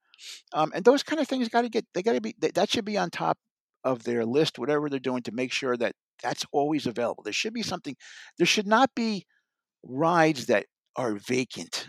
[0.53, 2.69] um, and those kind of things got to get they got to be that, that
[2.69, 3.37] should be on top
[3.83, 7.23] of their list, whatever they're doing to make sure that that's always available.
[7.23, 7.95] There should be something.
[8.37, 9.25] There should not be
[9.83, 11.87] rides that are vacant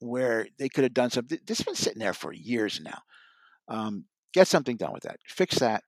[0.00, 1.38] where they could have done something.
[1.46, 2.98] This has been sitting there for years now.
[3.68, 5.18] Um, get something done with that.
[5.26, 5.82] Fix that.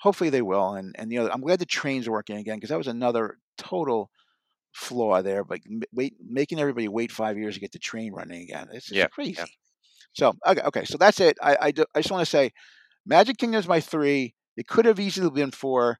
[0.00, 0.74] Hopefully they will.
[0.74, 3.38] And and you know I'm glad the trains are working again because that was another
[3.58, 4.10] total
[4.72, 5.44] flaw there.
[5.44, 5.60] but
[5.92, 8.68] wait, making everybody wait five years to get the train running again.
[8.72, 9.34] It's just Yeah, crazy.
[9.38, 9.46] yeah.
[10.12, 11.36] So okay, okay, so that's it.
[11.42, 12.52] I I, do- I just want to say,
[13.06, 14.34] Magic Kingdom is my three.
[14.56, 15.98] It could have easily been four.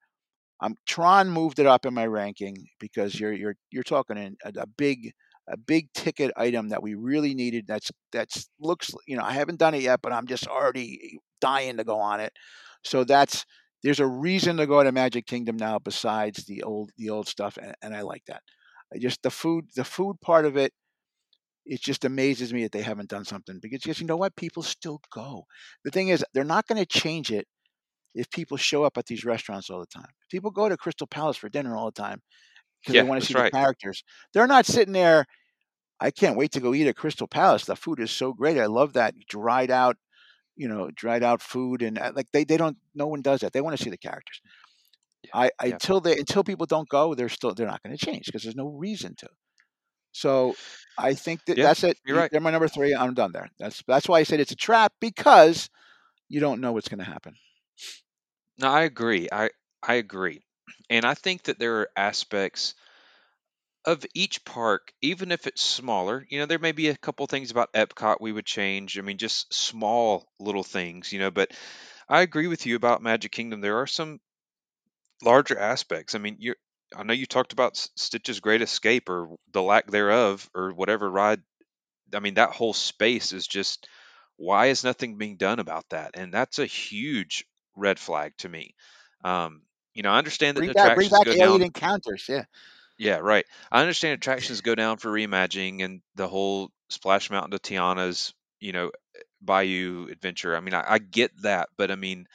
[0.61, 4.53] Um, Tron moved it up in my ranking because you're you're you're talking in a,
[4.61, 5.13] a big
[5.49, 7.67] a big ticket item that we really needed.
[7.67, 11.77] That's that's looks you know I haven't done it yet, but I'm just already dying
[11.79, 12.33] to go on it.
[12.85, 13.45] So that's
[13.83, 17.57] there's a reason to go to Magic Kingdom now besides the old the old stuff,
[17.61, 18.43] and, and I like that.
[18.95, 20.73] I just the food the food part of it
[21.67, 24.37] it just amazes me that they haven't done something because just you know what?
[24.37, 25.45] People still go.
[25.85, 27.47] The thing is they're not going to change it
[28.15, 30.11] if people show up at these restaurants all the time.
[30.31, 32.23] People go to crystal palace for dinner all the time
[32.83, 33.53] because Yeah, they want to see right.
[33.53, 34.05] the characters.
[34.35, 35.27] They're not sitting there
[36.01, 37.65] i can't wait to go eat at crystal palace.
[37.65, 38.59] The food is so great.
[38.59, 39.97] I love that dried out
[40.57, 43.53] you know dried out food and uh, like they, they don't no one does that.
[43.53, 44.41] They want to see the characters
[45.25, 48.05] Yeah, I, I until they until people don't go they're still they're not going to
[48.05, 49.29] change because there's no reason to
[50.13, 50.55] so
[50.99, 51.99] I think that Yeah, that's it.
[52.05, 52.31] you're right.
[52.31, 52.95] They're my number three.
[52.95, 53.49] I'm done there.
[53.59, 55.69] That's that's why I said it's a trap because
[56.29, 57.35] you don't know what's going to happen.
[58.59, 59.29] No, I agree.
[59.33, 59.51] I
[59.83, 60.43] I agree.
[60.89, 62.75] And I think that there are aspects
[63.85, 67.51] of each park, even if it's smaller, you know, there may be a couple things
[67.51, 68.99] about Epcot we would change.
[68.99, 71.51] I mean, just small little things, you know, but
[72.09, 73.61] I agree with you about Magic Kingdom.
[73.61, 74.21] There are some
[75.23, 76.15] larger aspects.
[76.15, 76.55] I mean, you
[76.97, 81.43] I know you talked about Stitch's Great Escape or the lack thereof or whatever ride.
[82.15, 83.89] I mean, that whole space is just
[84.37, 86.13] why is nothing being done about that?
[86.15, 88.75] And that's a huge red flag to me.
[89.25, 89.63] Um,
[89.95, 91.63] you know, I understand that Bring back bring attractions back go alien down.
[91.63, 92.27] encounters.
[92.29, 92.45] Yeah,
[92.99, 93.47] Yeah, right.
[93.73, 98.73] I understand attractions go down for reimagining and the whole Splash Mountain to Tiana's, you
[98.73, 98.91] know,
[99.41, 100.55] Bayou adventure.
[100.55, 102.27] I mean, I, I get that, but I mean,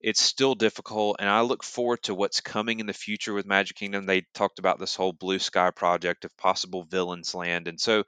[0.00, 1.16] it's still difficult.
[1.18, 4.06] And I look forward to what's coming in the future with Magic Kingdom.
[4.06, 7.68] They talked about this whole Blue Sky project of possible Villains Land.
[7.68, 8.04] And so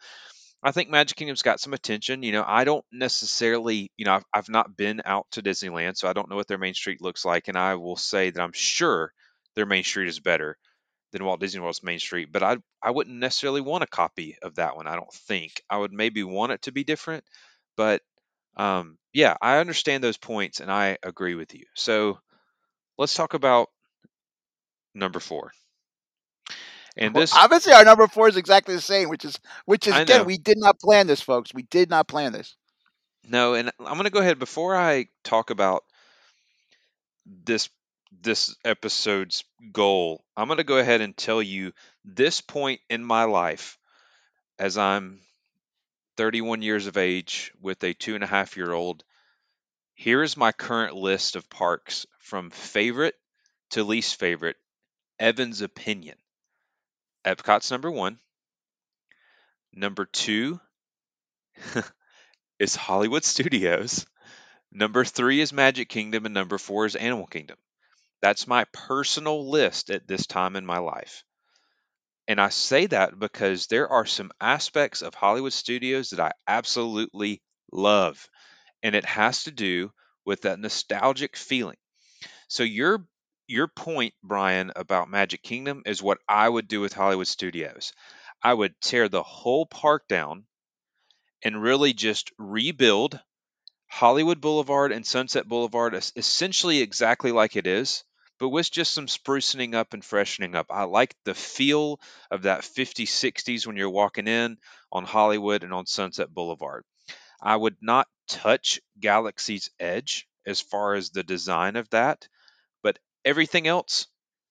[0.62, 2.22] I think Magic Kingdom's got some attention.
[2.22, 6.08] You know, I don't necessarily, you know, I've, I've not been out to Disneyland, so
[6.08, 7.48] I don't know what their main street looks like.
[7.48, 9.12] And I will say that I'm sure
[9.56, 10.56] their main street is better
[11.12, 14.54] than Walt Disney World's main street, but I I wouldn't necessarily want a copy of
[14.56, 14.86] that one.
[14.86, 17.24] I don't think I would maybe want it to be different,
[17.76, 18.02] but
[18.56, 21.64] um, yeah, I understand those points and I agree with you.
[21.74, 22.18] So
[22.98, 23.68] let's talk about
[24.94, 25.52] number four.
[26.96, 29.96] And Well, this, obviously, our number four is exactly the same, which is which is
[29.96, 31.52] again, we did not plan this, folks.
[31.54, 32.56] We did not plan this.
[33.24, 35.84] no, and I'm going to go ahead before I talk about
[37.26, 37.68] this
[38.22, 40.24] this episode's goal.
[40.36, 41.72] I'm going to go ahead and tell you
[42.04, 43.78] this point in my life
[44.58, 45.20] as I'm
[46.20, 49.04] 31 years of age with a two and a half year old.
[49.94, 53.14] Here is my current list of parks from favorite
[53.70, 54.56] to least favorite.
[55.18, 56.18] Evan's opinion.
[57.24, 58.18] Epcot's number one.
[59.72, 60.60] Number two
[62.58, 64.04] is Hollywood Studios.
[64.70, 67.56] Number three is Magic Kingdom, and number four is Animal Kingdom.
[68.20, 71.24] That's my personal list at this time in my life.
[72.30, 77.42] And I say that because there are some aspects of Hollywood Studios that I absolutely
[77.72, 78.30] love.
[78.82, 79.92] And it has to do
[80.24, 81.76] with that nostalgic feeling.
[82.48, 83.06] So your
[83.48, 87.92] your point, Bryan, about Magic Kingdom is what I would do with Hollywood Studios.
[88.42, 90.46] I would tear the whole park down
[91.42, 93.20] and really just rebuild
[93.88, 98.04] Hollywood Boulevard and Sunset Boulevard essentially exactly like it is,
[98.40, 100.66] but with just some sprucing up and freshening up.
[100.70, 102.00] I like the feel
[102.30, 104.56] of that 50s, 60s when you're walking in
[104.90, 106.84] on Hollywood and on Sunset Boulevard.
[107.40, 112.28] I would not touch Galaxy's Edge as far as the design of that,
[112.82, 114.06] but everything else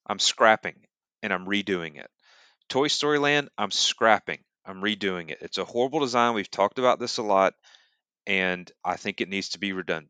[0.06, 0.86] I'm scrapping
[1.24, 2.10] and I'm redoing it.
[2.70, 4.40] Toy Story Land, I'm scrapping.
[4.66, 5.40] I'm redoing it.
[5.42, 6.36] It's a horrible design.
[6.36, 7.56] We've talked about this a lot,
[8.28, 10.10] and I think it needs to be redone.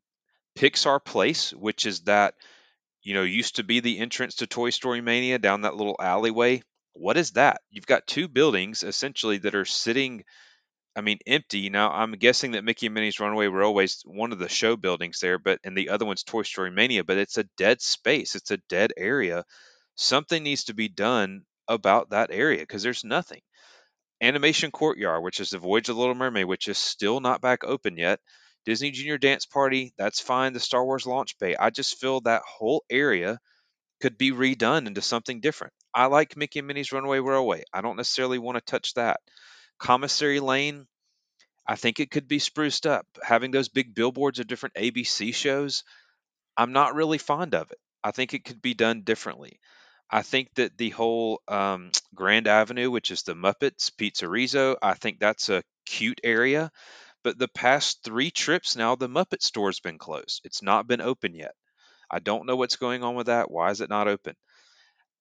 [0.57, 2.33] Pixar Place, which is that,
[3.03, 6.61] you know, used to be the entrance to Toy Story Mania down that little alleyway.
[6.93, 7.61] What is that?
[7.69, 10.23] You've got two buildings essentially that are sitting,
[10.95, 11.69] I mean, empty.
[11.69, 15.39] Now, I'm guessing that Mickey and Minnie's Runaway Railway's one of the show buildings there,
[15.39, 18.35] but and the other one's Toy Story Mania, but it's a dead space.
[18.35, 19.45] It's a dead area.
[19.95, 23.41] Something needs to be done about that area because there's nothing.
[24.21, 27.63] Animation Courtyard, which is the Voyage of the Little Mermaid, which is still not back
[27.63, 28.19] open yet.
[28.65, 30.53] Disney Junior Dance Party, that's fine.
[30.53, 31.55] The Star Wars launch bay.
[31.55, 33.39] I just feel that whole area
[34.01, 35.73] could be redone into something different.
[35.93, 37.63] I like Mickey and Minnie's Runaway Railway.
[37.73, 39.19] I don't necessarily want to touch that.
[39.79, 40.87] Commissary Lane,
[41.67, 43.05] I think it could be spruced up.
[43.23, 45.83] Having those big billboards of different ABC shows,
[46.57, 47.77] I'm not really fond of it.
[48.03, 49.59] I think it could be done differently.
[50.09, 55.19] I think that the whole um, Grand Avenue, which is the Muppets PizzeRizzo, I think
[55.19, 56.71] that's a cute area.
[57.23, 60.41] But the past three trips now, the Muppet store's been closed.
[60.45, 61.55] It's not been open yet.
[62.09, 63.51] I don't know what's going on with that.
[63.51, 64.35] Why is it not open?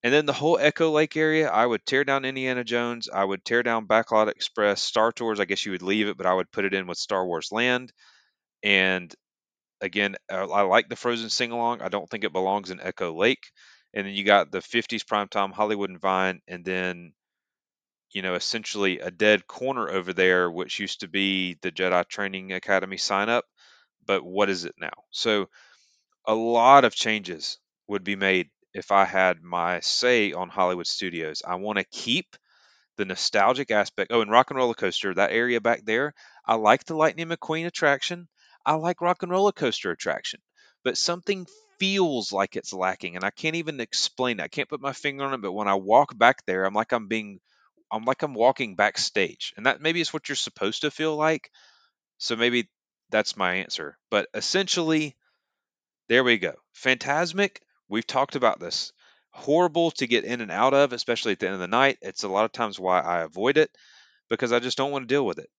[0.05, 3.09] And then the whole Echo Lake area, I would tear down Indiana Jones.
[3.09, 5.41] I would tear down Backlot Express, Star Tours.
[5.41, 7.51] I guess you would leave it, but I would put it in with Star Wars
[7.51, 7.93] Land.
[8.63, 9.15] And
[9.81, 11.83] again, uh, I like the Frozen sing along.
[11.83, 13.45] I don't think it belongs in Echo Lake.
[13.95, 17.13] And then you got the 50s primetime Hollywood and Vine, and then
[18.13, 22.53] you know essentially a dead corner over there, which used to be the Jedi Training
[22.53, 23.45] Academy sign up.
[24.07, 25.05] But what is it now?
[25.11, 25.49] So
[26.27, 31.43] a lot of changes would be made if I had my say on Hollywood Studios.
[31.47, 32.37] I want to keep
[32.97, 34.13] the nostalgic aspect.
[34.13, 37.67] Oh, and Rock and Roller Coaster, that area back there, I like the Lightning McQueen
[37.67, 38.29] attraction.
[38.67, 40.41] I like Rock and Roller Coaster attraction,
[40.85, 41.47] but something
[41.79, 44.45] feels like it's lacking, and I can't even explain it.
[44.45, 46.93] I can't put my finger on it, but when I walk back there, I'm like
[46.93, 47.41] I'm being,
[47.91, 51.51] I'm like I'm walking backstage, and that maybe is what you're supposed to feel like.
[52.19, 52.69] So maybe
[53.11, 53.97] that's my answer.
[54.11, 55.17] But essentially,
[56.09, 56.55] there we go.
[56.75, 58.93] Fantasmic, we've talked about this.
[59.31, 61.99] Horrible to get in and out of, especially at the end of the night.
[62.03, 63.71] It's a lot of times why I avoid it
[64.29, 65.51] because I just don't want to deal with it.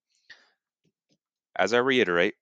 [1.55, 2.35] As I reiterate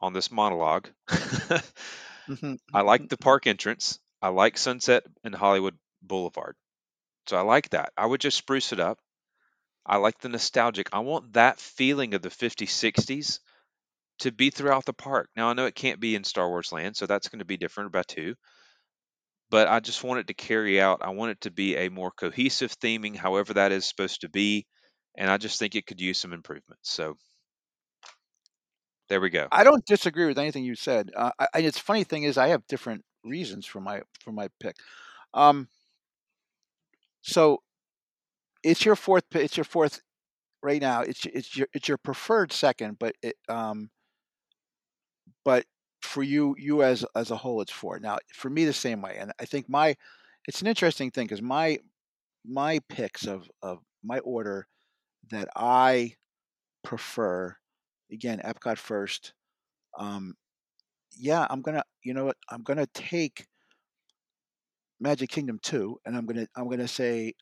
[0.00, 2.54] on this monologue, mm-hmm.
[2.72, 3.08] I like mm-hmm.
[3.08, 3.98] the park entrance.
[4.20, 6.56] I like Sunset and Hollywood Boulevard.
[7.26, 7.92] So I like that.
[7.96, 8.98] I would just spruce it up.
[9.86, 10.88] I like the nostalgic.
[10.92, 13.40] I want that feeling of the 50s, 60s
[14.20, 15.28] to be throughout the park.
[15.36, 17.56] Now I know it can't be in Star Wars Land, so that's going to be
[17.56, 18.34] different by two.
[19.50, 21.02] But I just want it to carry out.
[21.02, 24.66] I want it to be a more cohesive theming, however that is supposed to be,
[25.16, 26.90] and I just think it could use some improvements.
[26.90, 27.16] So
[29.08, 29.48] there we go.
[29.52, 31.10] I don't disagree with anything you said.
[31.14, 34.48] Uh, I, and it's funny thing is, I have different reasons for my for my
[34.58, 34.76] pick.
[35.34, 35.68] Um,
[37.22, 37.58] so
[38.62, 39.24] it's your fourth.
[39.34, 40.00] It's your fourth
[40.62, 43.90] right now it's it's your it's your preferred second, but it um
[45.44, 45.64] but
[46.02, 47.98] for you you as as a whole it's four.
[47.98, 49.96] Now for me the same way, and I think my
[50.46, 51.78] it's an interesting thing because my
[52.46, 54.66] my picks of of my order
[55.30, 56.14] that I
[56.84, 57.56] prefer
[58.12, 59.34] again Epcot first.
[59.98, 60.34] Um,
[61.18, 63.46] yeah, I'm gonna you know what I'm gonna take
[65.02, 67.34] Magic Kingdom two, and I'm gonna I'm gonna say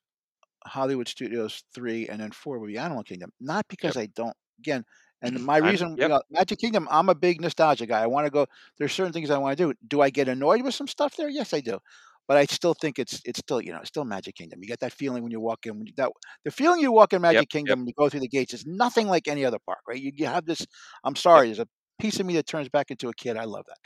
[0.66, 3.32] Hollywood Studios three, and then four would be Animal Kingdom.
[3.38, 4.84] Not because I don't again.
[5.22, 5.98] And my reason, yep.
[6.00, 8.00] you know, Magic Kingdom, I'm a big nostalgia guy.
[8.00, 8.46] I want to go.
[8.78, 9.74] There's certain things I want to do.
[9.86, 11.28] Do I get annoyed with some stuff there?
[11.28, 11.78] Yes, I do.
[12.26, 14.60] But I still think it's it's still you know it's still Magic Kingdom.
[14.62, 15.76] You get that feeling when you walk in.
[15.76, 16.10] When you, that
[16.44, 17.48] the feeling you walk in Magic yep.
[17.50, 20.00] Kingdom and you go through the gates is nothing like any other park, right?
[20.00, 20.66] You, you have this.
[21.04, 21.68] I'm sorry, there's a
[22.00, 23.36] piece of me that turns back into a kid.
[23.36, 23.78] I love that.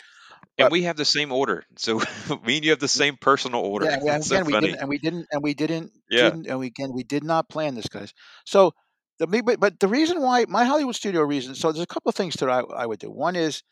[0.58, 1.98] And But- we have the same order, so
[2.44, 3.86] me and you have the same personal order.
[3.86, 6.30] Yeah, yeah, It's so again, we didn't, and we didn't, and we didn't, Yeah.
[6.30, 8.12] didn't, and we again, we did not plan this, guys.
[8.46, 8.72] So
[9.18, 11.54] the but, but the reason why my Hollywood studio reason.
[11.54, 13.10] So there's a couple of things that I, I would do.
[13.10, 13.62] One is,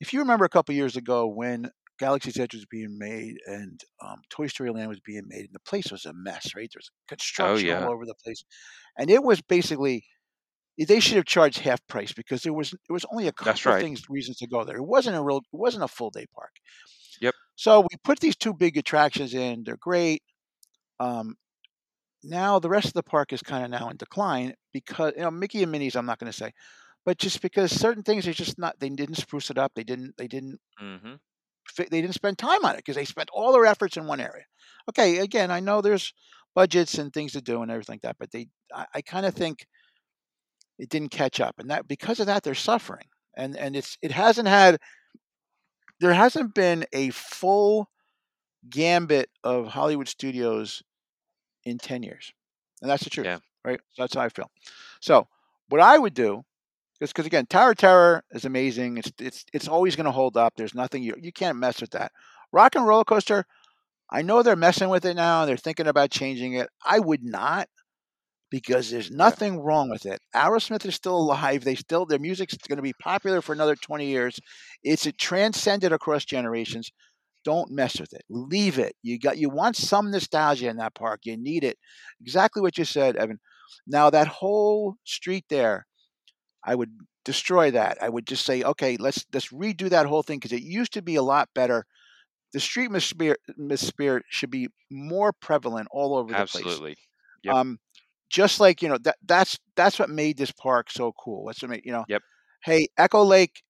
[0.00, 4.22] if you remember a couple years ago when Galaxy's Edge was being made and um,
[4.30, 6.70] Toy Story Land was being made, and the place was a mess, right?
[6.74, 7.84] There's construction Oh, yeah.
[7.86, 8.42] all over the place,
[8.98, 10.04] and it was basically.
[10.86, 13.76] They should have charged half price because there was there was only a couple right.
[13.76, 14.76] of things reasons to go there.
[14.76, 16.52] It wasn't a real it wasn't a full day park.
[17.20, 17.34] Yep.
[17.56, 19.64] So we put these two big attractions in.
[19.64, 20.22] They're great.
[21.00, 21.36] Um,
[22.22, 25.30] now the rest of the park is kind of now in decline because you know
[25.30, 25.96] Mickey and Minnie's.
[25.96, 26.52] I'm not going to say,
[27.04, 28.78] but just because certain things are just not.
[28.78, 29.72] They didn't spruce it up.
[29.74, 30.16] They didn't.
[30.16, 30.60] They didn't.
[30.78, 31.14] hmm
[31.68, 34.20] fi- They didn't spend time on it because they spent all their efforts in one
[34.20, 34.44] area.
[34.88, 36.12] Okay, again, I know there's
[36.54, 38.48] budgets and things to do and everything like that, but they.
[38.74, 39.66] I, I kind of think
[40.80, 43.06] it didn't catch up, and that because of that they're suffering,
[43.36, 44.78] and and it's it hasn't had.
[46.00, 47.90] There hasn't been a full
[48.68, 50.82] gambit of Hollywood studios
[51.64, 52.32] in 10 years.
[52.82, 53.38] And that's the truth, Yeah.
[53.64, 53.80] right?
[53.98, 54.50] That's how I feel.
[55.00, 55.28] So,
[55.68, 56.44] what I would do
[57.00, 58.98] is because again, Tower of Terror is amazing.
[58.98, 60.54] It's it's it's always going to hold up.
[60.56, 62.12] There's nothing you you can't mess with that.
[62.52, 63.44] Rock and Roller Coaster,
[64.10, 66.68] I know they're messing with it now and they're thinking about changing it.
[66.84, 67.68] I would not
[68.50, 70.20] because there's nothing wrong with it.
[70.34, 71.64] Aerosmith is still alive.
[71.64, 74.38] They still their music's going to be popular for another 20 years.
[74.82, 76.90] It's it transcended across generations.
[77.44, 78.22] Don't mess with it.
[78.28, 78.94] Leave it.
[79.02, 81.20] You got you want some nostalgia in that park.
[81.24, 81.78] You need it.
[82.20, 83.38] Exactly what you said, Evan.
[83.86, 85.86] Now that whole street there,
[86.64, 86.90] I would
[87.24, 87.98] destroy that.
[88.02, 91.02] I would just say, okay, let's let's redo that whole thing because it used to
[91.02, 91.86] be a lot better.
[92.52, 96.56] The Streetmosphere, miss spirit should be more prevalent all over the place.
[96.56, 96.96] Absolutely.
[97.44, 97.54] Yep.
[97.54, 97.78] Um,
[98.30, 101.46] just like you know that that's that's what made this park so cool.
[101.46, 102.04] That's what made you know.
[102.08, 102.22] Yep.
[102.64, 103.62] Hey, Echo Lake,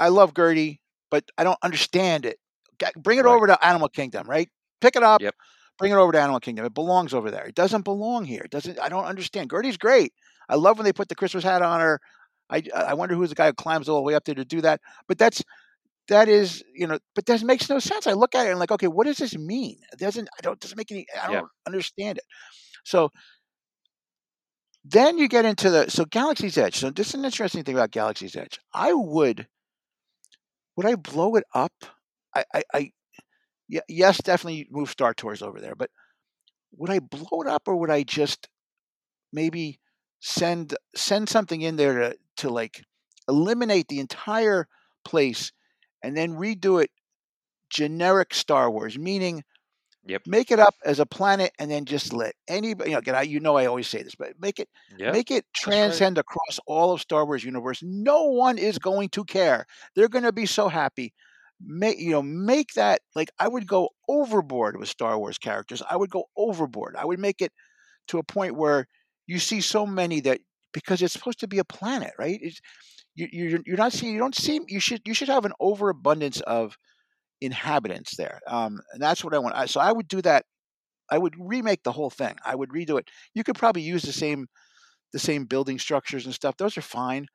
[0.00, 0.80] I love Gertie,
[1.10, 2.38] but I don't understand it.
[2.96, 3.34] Bring it Right.
[3.34, 4.48] over to Animal Kingdom, right?
[4.80, 5.22] Pick it up.
[5.22, 5.34] Yep.
[5.78, 6.66] Bring it over to Animal Kingdom.
[6.66, 7.46] It belongs over there.
[7.46, 8.42] It doesn't belong here.
[8.44, 8.78] It doesn't.
[8.80, 9.50] I don't understand.
[9.50, 10.12] Gertie's great.
[10.48, 12.00] I love when they put the Christmas hat on her.
[12.50, 14.60] I I wonder who's the guy who climbs all the way up there to do
[14.62, 14.80] that.
[15.08, 15.42] But that's
[16.08, 16.98] that is you know.
[17.14, 18.06] But that makes no sense.
[18.06, 19.78] I look at it and I'm like, okay, what does this mean?
[19.92, 20.28] It doesn't.
[20.38, 20.60] I don't.
[20.60, 21.06] Doesn't make any.
[21.22, 22.24] I don't understand it.
[22.84, 23.10] So
[24.84, 26.76] then you get into the so Galaxy's Edge.
[26.76, 28.60] So this is an interesting thing about Galaxy's Edge.
[28.72, 29.48] I would
[30.76, 31.72] would I blow it up?
[32.34, 32.90] I I, I
[33.88, 35.90] yes, definitely move Star Tours over there, but
[36.76, 38.48] would I blow it up or would I just
[39.32, 39.80] maybe
[40.20, 42.82] send send something in there to to like
[43.28, 44.68] eliminate the entire
[45.04, 45.52] place
[46.02, 46.90] and then redo it
[47.70, 49.44] generic Star Wars, meaning
[50.06, 50.22] Yep.
[50.26, 53.22] make it up as a planet and then just let anybody you know, again, I,
[53.22, 55.14] you know I always say this, but make it Yeah.
[55.14, 55.44] make it
[55.80, 56.02] right.
[56.02, 57.80] transcend across all of Star Wars universe.
[57.82, 59.66] No one is going to care.
[59.94, 61.12] They're going to be so happy.
[61.64, 65.82] Make you know, make that like I would go overboard with Star Wars characters.
[65.88, 66.96] I would go overboard.
[66.96, 67.52] I would make it
[68.08, 68.86] to a point where
[69.26, 70.40] you see so many that
[70.72, 72.38] because it's supposed to be a planet, right?
[72.42, 72.60] It's,
[73.14, 74.12] you, you're you're not seeing.
[74.12, 74.60] You don't see.
[74.68, 76.76] You should you should have an overabundance of
[77.40, 78.40] inhabitants there.
[78.46, 79.70] Um, and that's what I want.
[79.70, 80.44] So I would do that.
[81.10, 82.36] I would remake the whole thing.
[82.44, 83.08] I would redo it.
[83.34, 84.46] You could probably use the same
[85.12, 86.56] the same building structures and stuff.
[86.56, 87.26] Those are fine.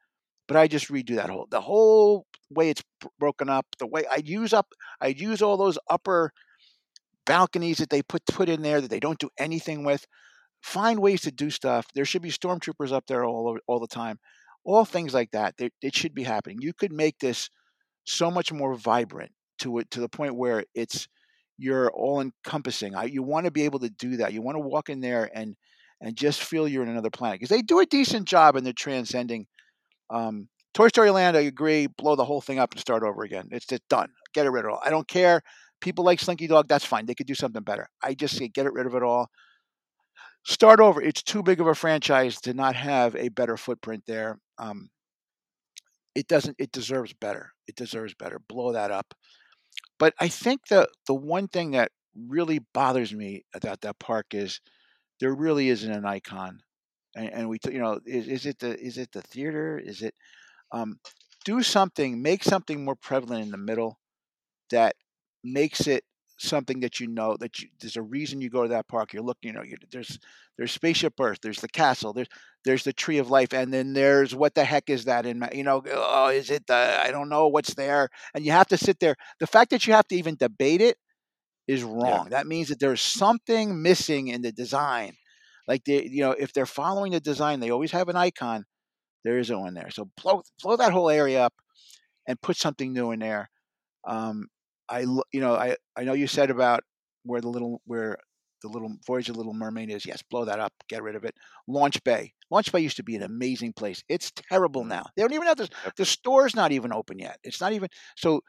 [0.47, 2.83] But I just redo that whole the whole way it's
[3.19, 3.67] broken up.
[3.77, 4.67] The way I'd use up
[4.99, 6.31] I'd use all those upper
[7.25, 10.05] balconies that they put put in there that they don't do anything with.
[10.63, 11.85] Find ways to do stuff.
[11.93, 14.19] There should be stormtroopers up there all all the time.
[14.65, 15.53] All things like that.
[15.59, 16.57] It should be happening.
[16.61, 17.49] You could make this
[18.05, 21.07] so much more vibrant to it to the point where it's
[21.57, 22.93] you're all encompassing.
[23.07, 24.33] You want to be able to do that.
[24.33, 25.55] You want to walk in there and
[26.01, 28.71] and just feel you're in another planet because they do a decent job in the
[28.73, 29.45] transcending.
[30.09, 31.87] Um, Toy Story Land, I agree.
[31.87, 33.49] Blow the whole thing up and start over again.
[33.51, 34.09] It's just done.
[34.33, 34.81] Get it rid of it all.
[34.85, 35.41] I don't care.
[35.81, 36.67] People like Slinky Dog.
[36.67, 37.05] That's fine.
[37.05, 37.89] They could do something better.
[38.01, 39.29] I just say get it rid of it all.
[40.45, 41.01] start over.
[41.01, 44.39] It's too big of a franchise to not have a better footprint there.
[44.57, 44.89] Um,
[46.15, 46.55] it doesn't.
[46.59, 47.51] It deserves better.
[47.67, 48.39] It deserves better.
[48.47, 49.13] Blow that up.
[49.99, 54.61] But I think the the one thing that really bothers me about that park is
[55.19, 56.61] there really isn't an icon,
[57.15, 59.79] and, and we, you know, is, is it the is it the theater?
[59.79, 60.15] Is it
[60.71, 60.99] um,
[61.45, 63.99] do something, make something more prevalent in the middle
[64.71, 64.95] that
[65.43, 66.03] makes it
[66.41, 69.13] something that you know that you, there's a reason you go to that park.
[69.13, 70.19] You're looking, you know, there's
[70.57, 72.27] there's spaceship Earth, there's the castle, there's
[72.65, 75.49] there's the tree of life, and then there's what the heck is that in my,
[75.53, 78.77] you know, oh, is it the I don't know what's there, and you have to
[78.77, 79.15] sit there.
[79.39, 80.97] The fact that you have to even debate it
[81.67, 82.25] is wrong.
[82.25, 82.29] Yeah.
[82.29, 85.13] That means that there's something missing in the design.
[85.67, 88.65] Like they, you know, if they're following the design, they always have an icon.
[89.23, 89.91] There isn't one there.
[89.91, 91.53] So blow blow that whole area up
[92.27, 93.49] and put something new in there.
[94.07, 94.47] Um,
[94.89, 96.83] I you know I I know you said about
[97.23, 98.17] where the little where
[98.61, 100.05] the little Voyage of Little Mermaid is.
[100.05, 101.35] Yes, blow that up, get rid of it.
[101.67, 102.33] Launch Bay.
[102.51, 104.03] Launch Bay used to be an amazing place.
[104.09, 104.89] It's terrible mm-hmm.
[104.89, 105.05] now.
[105.15, 107.37] They don't even have the the store's not even open yet.
[107.43, 108.41] It's not even so.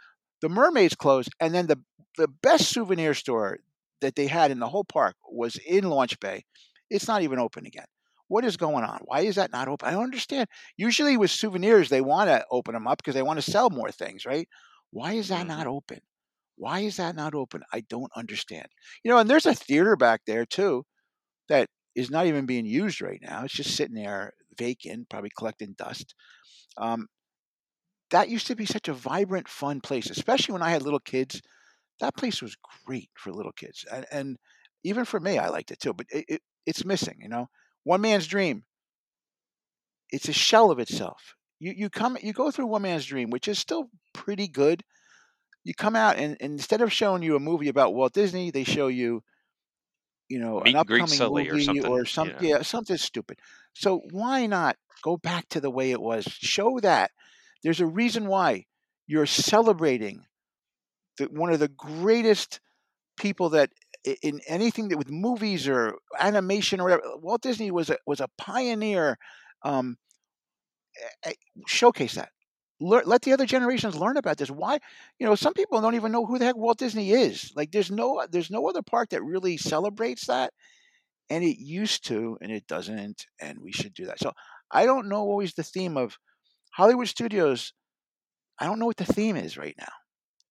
[0.42, 1.78] The Mermaid's closed, and then the
[2.16, 3.58] the best souvenir store
[4.00, 6.44] that they had in the whole park was in Launch Bay.
[6.88, 7.84] It's not even open again.
[8.28, 9.00] What is going on?
[9.04, 9.88] Why is that not open?
[9.88, 10.48] I don't understand.
[10.76, 13.90] Usually with souvenirs, they want to open them up because they want to sell more
[13.90, 14.48] things, right?
[14.92, 15.76] Why is that not mm-hmm.
[15.76, 16.00] open?
[16.60, 17.62] Why is that not open?
[17.72, 18.66] I don't understand.
[19.02, 20.84] You know, and there's a theater back there too
[21.48, 23.44] that is not even being used right now.
[23.44, 26.14] It's just sitting there vacant, probably collecting dust.
[26.78, 27.08] Um,
[28.10, 31.40] that used to be such a vibrant, fun place, especially when I had little kids.
[32.00, 32.56] That place was
[32.86, 34.38] great for little kids, and, and
[34.84, 35.94] even for me, I liked it too.
[35.94, 37.48] But it, it, it's missing, you know.
[37.84, 38.64] One man's dream.
[40.10, 41.34] It's a shell of itself.
[41.58, 44.82] You you come you go through one man's dream, which is still pretty good.
[45.64, 48.64] You come out and, and instead of showing you a movie about Walt Disney, they
[48.64, 49.22] show you,
[50.28, 52.36] you know, Meet an upcoming movie or something, or some yeah.
[52.40, 53.38] yeah, something stupid.
[53.74, 56.24] So why not go back to the way it was?
[56.24, 57.10] Show that
[57.62, 58.64] there's a reason why
[59.06, 60.24] you're celebrating
[61.18, 62.60] the, one of the greatest
[63.18, 63.70] people that
[64.22, 67.02] in anything that with movies or animation or whatever.
[67.16, 69.18] Walt Disney was a was a pioneer.
[69.62, 69.96] Um,
[71.66, 72.30] showcase that.
[72.80, 74.50] Let the other generations learn about this.
[74.50, 74.78] Why,
[75.18, 77.52] you know, some people don't even know who the heck Walt Disney is.
[77.54, 80.52] Like, there's no there's no other park that really celebrates that,
[81.28, 84.18] and it used to, and it doesn't, and we should do that.
[84.18, 84.32] So
[84.70, 86.18] I don't know always the theme of
[86.72, 87.72] Hollywood Studios.
[88.58, 89.92] I don't know what the theme is right now.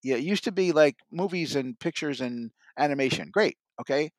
[0.04, 3.30] Yeah, it used to be like movies and pictures and animation.
[3.32, 4.12] Great, okay.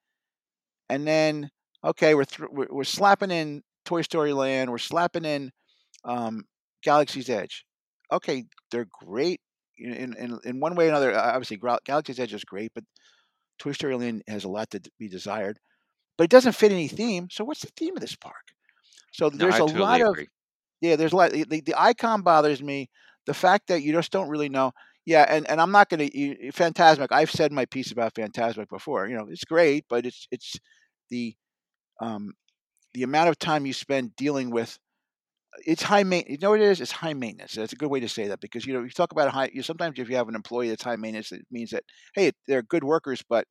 [0.88, 1.50] And then
[1.84, 4.70] okay, we're th- we're, we're slapping in Toy Story Land.
[4.70, 5.52] We're slapping in
[6.04, 6.44] um,
[6.82, 7.64] Galaxy's Edge.
[8.12, 9.40] Okay, they're great
[9.78, 11.16] in, in in one way or another.
[11.16, 12.84] Obviously, Galaxy's Edge is great, but
[13.58, 15.58] Toy Story Land has a lot to be desired.
[16.16, 17.28] But it doesn't fit any theme.
[17.30, 18.34] So what's the theme of this park?
[19.12, 20.18] So there's a totally lot of
[20.80, 20.96] yeah.
[20.96, 21.32] There's a lot.
[21.32, 22.90] The, the icon bothers me.
[23.26, 24.72] The fact that you just don't really know.
[25.06, 27.08] Yeah, and, and I'm not going to Fantasmic.
[27.10, 29.08] I've said my piece about Fantasmic before.
[29.08, 30.56] You know, it's great, but it's it's
[31.08, 31.34] the
[32.00, 32.34] um,
[32.94, 34.78] the amount of time you spend dealing with
[35.66, 36.40] it's high maintenance.
[36.40, 36.80] You know what it is?
[36.80, 37.54] It's high maintenance.
[37.54, 39.50] That's a good way to say that because you know you talk about high.
[39.52, 41.84] You, sometimes if you have an employee that's high maintenance, it means that
[42.14, 43.46] hey, they're good workers, but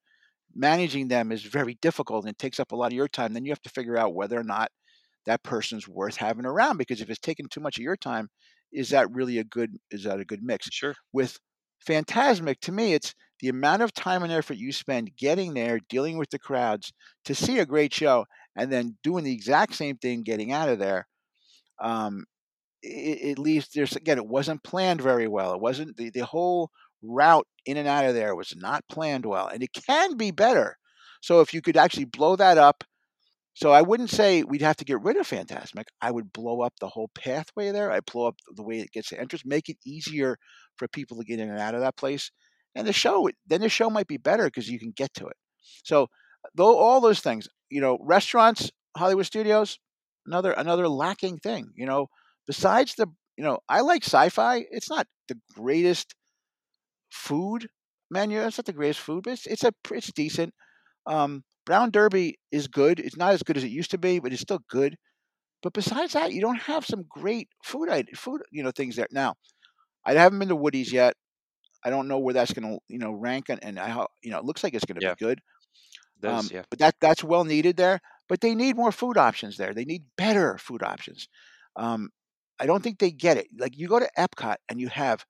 [0.56, 3.34] managing them is very difficult and it takes up a lot of your time.
[3.34, 4.72] Then you have to figure out whether or not
[5.26, 8.30] that person's worth having around because if it's taking too much of your time,
[8.72, 10.70] is that really a good is that a good mix?
[10.72, 10.96] Sure.
[11.14, 11.38] With
[11.88, 16.18] Fantasmic, to me, it's the amount of time and effort you spend getting there, dealing
[16.18, 16.92] with the crowds
[17.26, 18.26] to see a great show,
[18.56, 21.08] and then doing the exact same thing, getting out of there.
[21.82, 22.26] Um,
[22.82, 25.54] it, it leaves there's again, it wasn't planned very well.
[25.54, 26.72] It wasn't the, the whole
[27.02, 30.78] route in and out of there was not planned well, and it can be better.
[31.22, 32.84] So if you could actually blow that up
[33.60, 35.88] so I wouldn't say we'd have to get rid of Fantasmic.
[36.02, 37.92] I would blow up the whole pathway there.
[37.92, 40.38] I'd blow up the way it gets to entrance, make it easier
[40.78, 42.32] for people to get in and out of that place.
[42.74, 45.36] And the show, then the show might be better because you can get to it.
[45.84, 46.08] So
[46.56, 49.78] though all those things, you know, restaurants, Hollywood studios,
[50.30, 51.72] another another lacking thing.
[51.76, 52.08] You know,
[52.48, 53.08] besides the,
[53.38, 54.66] you know, I like sci-fi.
[54.72, 56.16] It's not the greatest
[57.12, 57.68] food
[58.10, 58.40] menu.
[58.42, 60.54] It's not the greatest food, but it's it's a it's decent.
[61.08, 63.00] Um, Brown Derby is good.
[63.00, 64.98] It's not as good as it used to be, but it's still good.
[65.64, 69.08] But besides that, you don't have some great food food you know things there.
[69.12, 69.36] Now,
[70.06, 71.16] I haven't been to Woody's yet.
[71.84, 74.40] I don't know where that's going to you know rank, and, and I you know
[74.40, 75.40] it looks like it's going to Yeah, be good.
[76.26, 76.64] Um, yeah.
[76.70, 78.00] but that that's well needed there.
[78.30, 79.74] But they need more food options there.
[79.74, 81.28] They need better food options.
[81.76, 82.10] Um,
[82.60, 83.48] I don't think they get it.
[83.58, 85.26] Like you go to Epcot and you have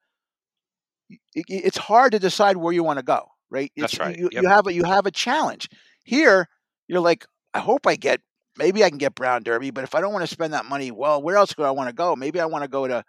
[1.09, 3.71] it, it's hard to decide where you want to go, right?
[3.75, 4.17] It's That's right.
[4.17, 4.43] you Yep.
[4.43, 5.69] you have a you have a challenge.
[6.03, 6.47] Here,
[6.87, 8.21] you're like, I hope I get
[8.57, 10.91] maybe I can get Brown Derby, but if I don't want to spend that money,
[10.91, 12.15] well, where else do I want to go?
[12.15, 13.03] Maybe I want to go to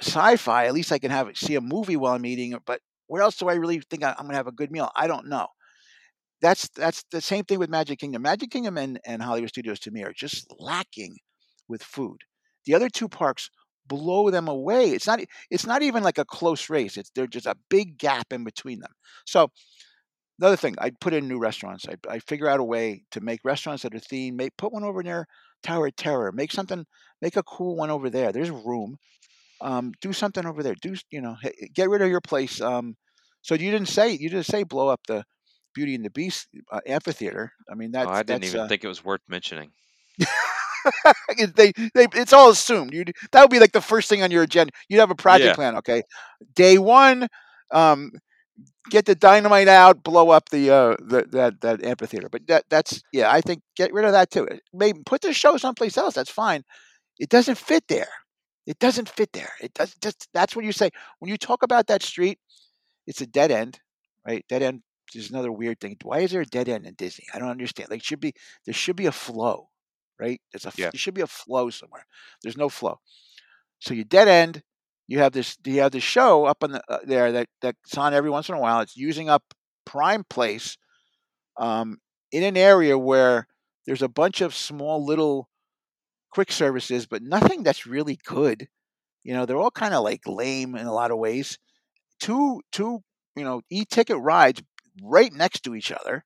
[0.00, 0.66] sci-fi.
[0.66, 2.58] At least I can have see a movie while I'm eating.
[2.64, 4.90] But where else do I really think I'm going to have a good meal?
[4.96, 5.48] I don't know.
[6.42, 8.22] That's that's the same thing with Magic Kingdom.
[8.22, 11.16] Magic Kingdom and, and Hollywood Studios to me are just lacking
[11.68, 12.18] with food.
[12.66, 13.50] The other two parks
[13.86, 14.90] blow them away.
[14.90, 15.20] It's not
[15.50, 16.96] it's not even like a close race.
[16.96, 18.92] It's there's just a big gap in between them.
[19.26, 19.48] So
[20.38, 21.86] another thing, I'd put in new restaurants.
[21.88, 24.34] I, I figure out a way to make restaurants that are themed.
[24.34, 25.26] Make put one over near
[25.62, 26.32] Tower of Terror.
[26.32, 26.86] Make something.
[27.20, 28.32] Make a cool one over there.
[28.32, 28.96] There's room.
[29.60, 30.74] Um, do something over there.
[30.80, 31.36] Do you know?
[31.74, 32.62] Get rid of your place.
[32.62, 32.96] Um,
[33.42, 35.24] so you didn't say you didn't say blow up the
[35.74, 37.52] Beauty and the Beast uh, amphitheater.
[37.70, 39.72] I mean, that's Oh, I didn't that's even uh, think it was worth mentioning.
[41.56, 42.92] they, they, it's all assumed.
[42.92, 44.72] You that would be like the first thing on your agenda.
[44.88, 45.56] You'd have a project Yeah.
[45.56, 45.76] plan.
[45.76, 46.02] Okay,
[46.54, 47.28] day one,
[47.72, 48.12] um,
[48.90, 52.28] get the dynamite out, blow up the uh, the, that that amphitheater.
[52.30, 54.48] But that that's yeah, I think get rid of that too.
[54.72, 56.14] Maybe put the show someplace else.
[56.14, 56.62] That's fine.
[57.18, 58.08] It doesn't fit there.
[58.66, 59.52] It doesn't fit there.
[59.60, 62.38] It does just that's what you say when you talk about that street.
[63.06, 63.80] It's a dead end,
[64.26, 64.44] right?
[64.48, 64.82] Dead end
[65.16, 65.96] is another weird thing.
[66.02, 67.26] Why is there a dead end in Disney?
[67.34, 67.90] I don't understand.
[67.90, 68.34] Like, should be
[68.64, 69.68] there should be a flow,
[70.18, 70.40] right?
[70.52, 70.90] There's a Yeah.
[70.90, 72.06] there should be a flow somewhere.
[72.42, 73.00] There's no flow.
[73.80, 74.62] So you dead end.
[75.08, 75.56] You have this.
[75.64, 78.54] You have this show up on the uh, there that that's on every once in
[78.54, 78.80] a while.
[78.80, 79.42] It's using up
[79.84, 80.76] prime place,
[81.56, 81.98] um,
[82.30, 83.48] in an area where
[83.86, 85.48] there's a bunch of small little
[86.30, 88.68] quick services, but nothing that's really good.
[89.24, 91.58] You know, they're all kind of like lame in a lot of ways.
[92.20, 93.02] Two two
[93.36, 94.62] you know e-ticket rides
[95.02, 96.24] right next to each other.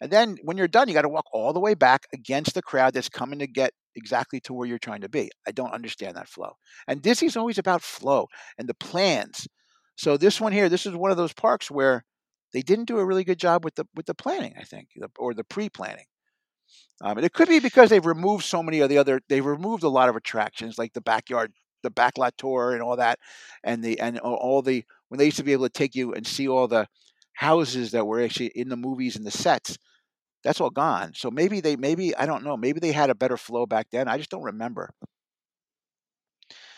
[0.00, 2.62] And then when you're done, you got to walk all the way back against the
[2.62, 5.30] crowd that's coming to get exactly to where you're trying to be.
[5.46, 6.56] I don't understand that flow.
[6.88, 8.26] And Disney's always about flow
[8.58, 9.46] and the plans.
[9.96, 12.04] So this one here, this is one of those parks where
[12.52, 14.88] they didn't do a really good job with the with the planning, I think,
[15.18, 16.06] or the pre-planning.
[17.00, 19.20] Um, and it could be because they've removed so many of the other.
[19.28, 23.18] They've removed a lot of attractions like the backyard, the backlot tour, and all that,
[23.64, 26.12] and the and all- all the when they used to be able to take you
[26.14, 26.86] and see all the
[27.32, 29.78] houses that were actually in the movies and the sets.
[30.44, 31.12] That's all gone.
[31.14, 32.56] So maybe they maybe I don't know.
[32.56, 34.08] Maybe they had a better flow back then.
[34.08, 34.90] I just don't remember.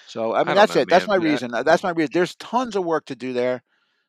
[0.04, 0.88] So I mean don't that's know, it.
[0.88, 1.54] That's my but reason.
[1.54, 2.10] Uh, That's my reason.
[2.12, 3.62] There's tons of work to do there.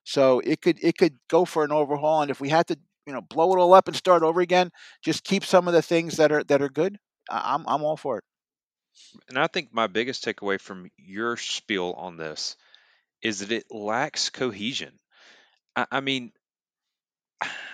[0.03, 2.21] So it could it could go for an overhaul.
[2.21, 4.71] And if we had to you know blow it all up and start over again,
[5.03, 6.97] just keep some of the things that are that are good.
[7.29, 8.23] I- I'm I'm all for it.
[9.27, 12.55] And I think my biggest takeaway from your spiel on this
[13.21, 14.99] is that it lacks cohesion.
[15.75, 16.33] I, I mean,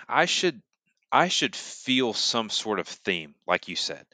[0.08, 0.62] I should
[1.10, 4.06] I should feel some sort of theme, like you said.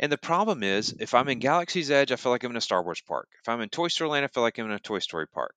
[0.00, 2.60] And the problem is, if I'm in Galaxy's Edge, I feel like I'm in a
[2.62, 3.28] Star Wars park.
[3.42, 5.54] If I'm in Toy Story Land, I feel like I'm in a Toy Story park.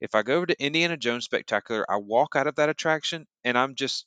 [0.00, 3.58] If I go over to Indiana Jones Spectacular, I walk out of that attraction and
[3.58, 4.06] I'm just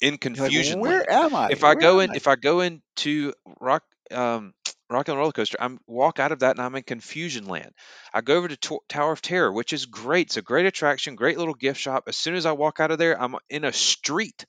[0.00, 1.08] in You're like, confusion where land.
[1.10, 1.48] am I?
[1.48, 2.14] If I Where go am in, I?
[2.14, 4.54] if I go into Rock, um,
[4.90, 7.72] Rock and Roller Coaster, I'm walk out of that and I'm in confusion land.
[8.12, 10.28] I go over to to- Tower of Terror, which is great.
[10.28, 12.04] It's a great attraction, great little gift shop.
[12.06, 14.46] As soon as I walk out of there, I'm in a street,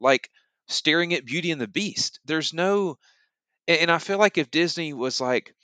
[0.00, 0.30] like
[0.68, 2.20] staring at Beauty and the Beast.
[2.26, 2.98] There's no,
[3.68, 5.54] and and I feel like if Disney was like,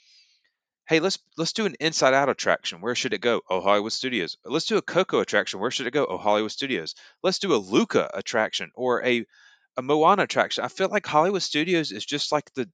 [0.87, 2.81] hey, let's let's do an Inside Out attraction.
[2.81, 3.41] Where should it go?
[3.49, 4.37] Oh, Hollywood Studios.
[4.45, 5.59] Let's do a Coco attraction.
[5.59, 6.05] Where should it go?
[6.05, 6.95] Oh, Hollywood Studios.
[7.23, 9.25] Let's do a Luca attraction or a
[9.77, 10.63] a Moana attraction.
[10.63, 12.69] I feel like Hollywood Studios is just like the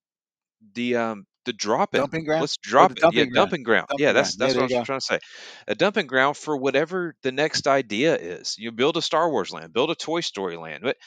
[0.74, 2.12] the um the drop in.
[2.12, 2.48] Dumping ground?
[2.48, 3.08] Let's drop it.
[3.10, 3.54] Yeah, dumping ground.
[3.54, 3.90] dumping ground.
[3.90, 4.34] Dumping Yeah, ground.
[4.34, 5.20] that's Yeah, that's what I was trying to say.
[5.68, 8.58] A dumping ground for whatever the next idea is.
[8.58, 10.84] You build a Star Wars land, build a Toy Story land.
[10.84, 10.98] But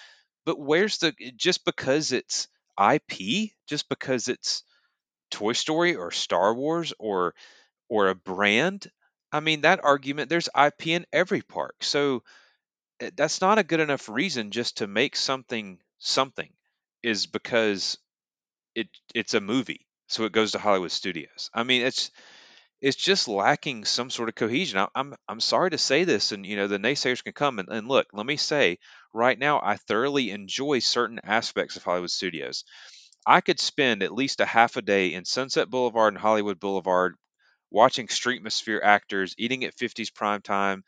[0.46, 4.64] but where's the just because it's IP, just because it's
[5.30, 7.34] Toy Story or Star Wars or
[7.88, 8.90] or a brand,
[9.32, 11.76] I mean that argument there's IP in every park.
[11.84, 12.24] So
[13.00, 16.52] eh, that's not a good enough reason just to make something something
[17.02, 17.98] is because
[18.76, 19.88] it it's a movie.
[20.08, 21.50] So it goes to Hollywood Studios.
[21.54, 22.12] I mean it's
[22.80, 24.78] it's just lacking some sort of cohesion.
[24.78, 27.68] I, I'm I'm sorry to say this, and you know the naysayers can come and,
[27.70, 28.08] and look.
[28.12, 28.78] Let me say
[29.14, 32.64] right now, I thoroughly enjoy certain aspects of Hollywood Studios.
[33.26, 37.16] I could spend at least a half a day in Sunset Boulevard and Hollywood Boulevard
[37.70, 40.84] watching Streetmosphere actors, eating at 50s prime time.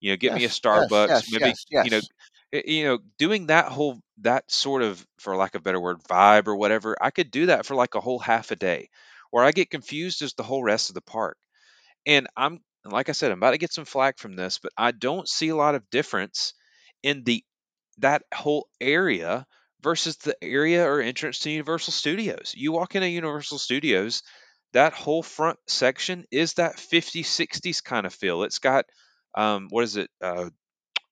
[0.00, 2.10] You know, get me a Yes, yes, Starbucks, yes, maybe yes, you know, yes.
[2.52, 5.98] Eh, you know, doing that whole that sort of, for lack of a better word,
[6.08, 6.96] vibe or whatever.
[7.00, 8.88] I could do that for like a whole half a day,
[9.30, 11.36] where I get confused as the whole rest of the park.
[12.06, 14.90] And I'm like I said, I'm about to get some flack from this, but I
[14.92, 16.54] don't see a lot of difference
[17.02, 17.44] in the
[17.98, 19.46] that whole area
[19.82, 22.54] versus the area or entrance to Universal Studios.
[22.56, 24.22] You walk into Universal Studios,
[24.72, 28.42] that whole front section is that 50s, 60s kind of feel.
[28.44, 28.86] It's got
[29.36, 30.10] um, what is it?
[30.20, 30.50] Uh,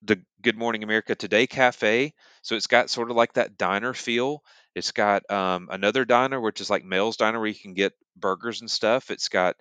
[0.03, 2.13] the Good Morning America Today Cafe.
[2.41, 4.43] So it's got sort of like that diner feel.
[4.73, 8.61] It's got um, another diner, which is like Mel's Diner, where you can get burgers
[8.61, 9.11] and stuff.
[9.11, 9.55] It's got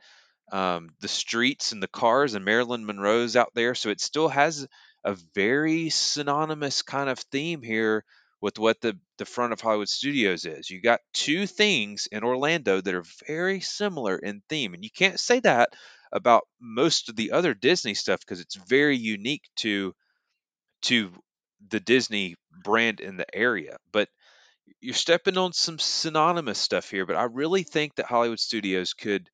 [0.53, 3.75] um, the streets and the cars and Marilyn Monroe's out there.
[3.75, 4.67] So it still has
[5.05, 8.05] a very synonymous kind of theme here
[8.41, 10.71] with what the, the front of Hollywood Studios is.
[10.71, 14.73] You got two things in Orlando that are very similar in theme.
[14.75, 15.75] And you can't say that
[16.13, 19.95] about most of the other Disney stuff because it's very unique to
[20.83, 21.13] to
[21.69, 23.79] the Disney brand in the area.
[23.93, 24.09] But
[24.81, 29.29] you're stepping on some synonymous stuff here, but I really think that Hollywood Studios could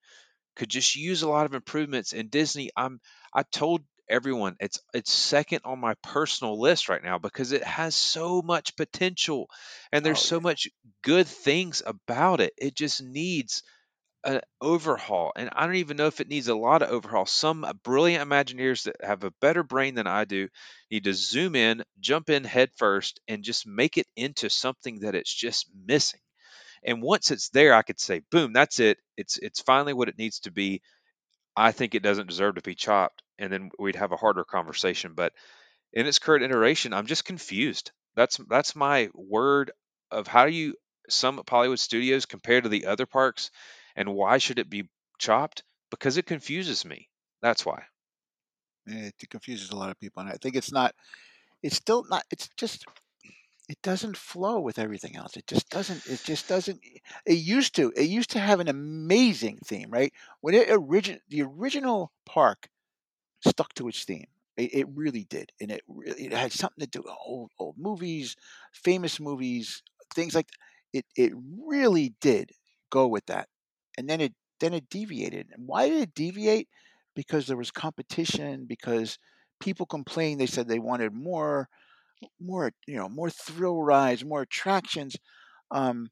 [0.57, 3.01] could just use a lot of improvements and Disney I'm
[3.35, 7.97] I told everyone it's it's second on my personal list right now because it has
[7.97, 9.49] so much potential
[9.93, 10.41] and there's Oh so yeah.
[10.41, 10.69] much
[11.03, 12.55] good things about it.
[12.59, 13.63] It just needs
[14.27, 17.27] an overhaul and I don't even know if it needs a lot of overhaul.
[17.27, 20.49] Some brilliant Imagineers that have a better brain than I do
[20.91, 25.15] need to zoom in, jump in head first and just make it into something that
[25.17, 26.21] it's just missing.
[26.85, 28.99] And once it's there, I could say, boom, that's it.
[29.17, 30.83] It's it's finally what it needs to be.
[31.57, 35.15] I think it doesn't deserve to be chopped, and then we'd have a harder conversation.
[35.15, 35.33] But
[35.93, 37.93] in its current iteration, I'm just confused.
[38.17, 39.73] That's that's my word
[40.11, 40.77] of how do you
[41.11, 43.51] sum up Hollywood Studios compared to the other parks,
[43.97, 44.89] and why should it be
[45.19, 45.65] chopped?
[45.91, 47.09] Because it confuses me.
[47.43, 47.85] That's why.
[48.89, 50.95] Eh, it confuses a lot of people, and I think it's not.
[51.63, 52.25] It's still not.
[52.31, 52.85] It's just.
[53.69, 55.37] It doesn't flow with everything else.
[55.37, 56.07] It just doesn't.
[56.07, 56.81] It just doesn't.
[56.85, 57.93] Eh, it used to.
[57.97, 60.13] It used to have an amazing theme, right?
[60.41, 62.69] When it origin, the original park
[63.45, 64.27] stuck to its theme.
[64.57, 67.77] It, it really did, and it really, it had something to do with old old
[67.79, 68.37] movies,
[68.73, 69.83] famous movies,
[70.15, 70.49] things like
[70.93, 71.05] it.
[71.17, 71.33] It
[71.67, 72.53] really did
[72.91, 73.49] go with that,
[73.97, 75.49] and then it then it deviated.
[75.53, 76.69] And why did it deviate?
[77.15, 78.67] Because there was competition.
[78.67, 79.19] Because
[79.61, 80.41] people complained.
[80.41, 81.69] They said they wanted more,
[82.41, 85.17] more you know, more thrill rides, more attractions.
[85.71, 86.11] Um,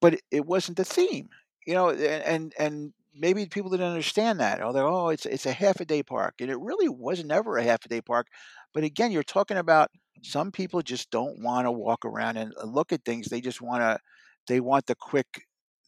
[0.00, 1.30] but it, wasn't the theme,
[1.66, 4.62] you know, and and, and maybe people didn't understand that.
[4.62, 7.56] Oh, they're oh, it's it's a half a day park, and it really was never
[7.56, 8.28] a half a day park.
[8.74, 9.90] But again, you're talking about
[10.22, 13.28] some people just don't want to walk around and uh, look at things.
[13.28, 13.98] They just want to,
[14.48, 15.46] they want the quick,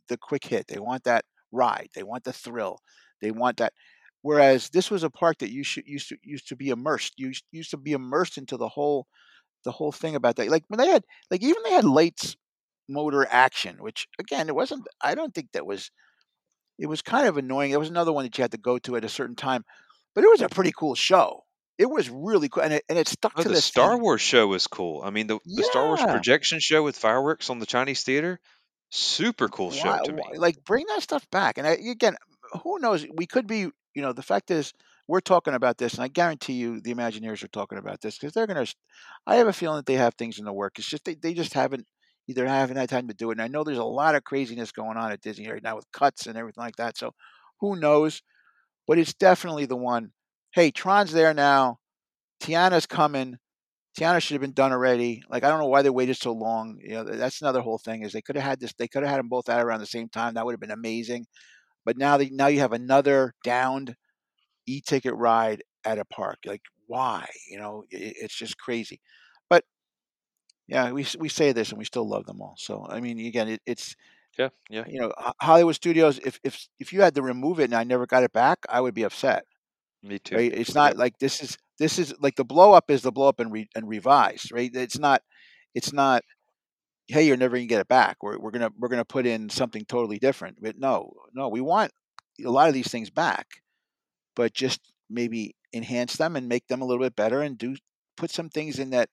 [0.09, 0.66] the quick hit.
[0.68, 1.88] They want that ride.
[1.94, 2.80] They want the thrill.
[3.20, 3.72] They want that.
[4.22, 7.14] Whereas this was a park that you should used to used to be immersed.
[7.16, 9.06] You used- to be immersed into the whole
[9.64, 10.48] the whole thing about that.
[10.48, 12.36] Like when they had like even they had lights
[12.88, 14.86] motor action, which again it wasn't.
[15.00, 15.90] I don't think that was.
[16.78, 17.70] It was kind of annoying.
[17.70, 19.64] There was another one that you had to go to at a certain time,
[20.14, 21.44] but it was a pretty cool show.
[21.76, 24.02] It was really cool, and it and it stuck Oh, to the Star theme.
[24.02, 25.02] Wars show was cool.
[25.04, 28.40] I mean, the the Star Wars projection show with fireworks on the Chinese theater,
[28.91, 30.39] super cool show why, to why, me.
[30.39, 31.59] like bring that stuff back.
[31.59, 32.16] And I, again,
[32.62, 33.07] who knows?
[33.14, 33.68] We could be.
[33.95, 34.72] You know, the fact is,
[35.09, 38.32] we're talking about this, and I guarantee you, the Imagineers are talking about this because
[38.32, 38.74] they're going to.
[39.26, 40.78] I have a feeling that they have things in the work.
[40.78, 41.86] It's just they, they just haven't
[42.28, 43.34] either haven't had time to do it.
[43.34, 45.91] And I know there's a lot of craziness going on at Disney right now with
[45.93, 46.97] cuts and everything like that.
[46.97, 47.14] So
[47.61, 48.22] who knows?
[48.86, 50.12] But it's definitely the one.
[50.53, 51.78] Hey, Tron's there now.
[52.43, 53.39] Tiana's coming.
[53.99, 55.22] Tiana should have been done already.
[55.28, 56.78] Like I don't know why they waited so long.
[56.82, 58.03] You know, that's another whole thing.
[58.03, 58.72] Is they could have had this.
[58.74, 60.34] They could have had them both out around the same time.
[60.34, 61.26] That would have been amazing.
[61.84, 63.96] But now they now you have another downed
[64.66, 66.38] e-ticket ride at a park.
[66.46, 67.28] Like why?
[67.51, 69.01] You know, it, it's just crazy.
[69.51, 69.64] But
[70.66, 72.55] yeah, we we say this and we still love them all.
[72.59, 73.94] So I mean, again, it, it's
[74.38, 76.18] Yeah, yeah, you know Hollywood Studios.
[76.24, 78.80] If if if you had to remove it and I never got it back, I
[78.80, 79.44] would be upset.
[80.03, 80.36] me too.
[80.36, 80.53] Right?
[80.53, 83.41] It's not like this is this is like the blow up is the blow up
[83.41, 84.53] and re, and revised.
[84.53, 84.70] Right?
[84.74, 85.22] It's not
[85.74, 86.22] it's not.
[87.07, 88.18] Hey, you're never gonna get it back.
[88.22, 90.59] We're we're gonna we're gonna put in something totally different.
[90.61, 91.93] But no, no, we want
[92.45, 93.47] a lot of these things back,
[94.37, 97.76] but just maybe enhance them and make them a little bit better and do
[98.16, 99.09] put some things in that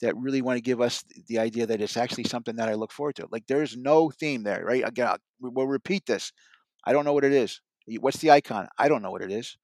[0.00, 2.92] that really want to give us the idea that it's actually something that I look
[2.92, 3.26] forward to.
[3.30, 4.86] Like there's no theme there, right?
[4.86, 6.32] Again, I'll, we'll repeat this.
[6.84, 7.60] I don't know what it is.
[7.98, 8.68] What's the icon?
[8.78, 9.56] I don't know what it is.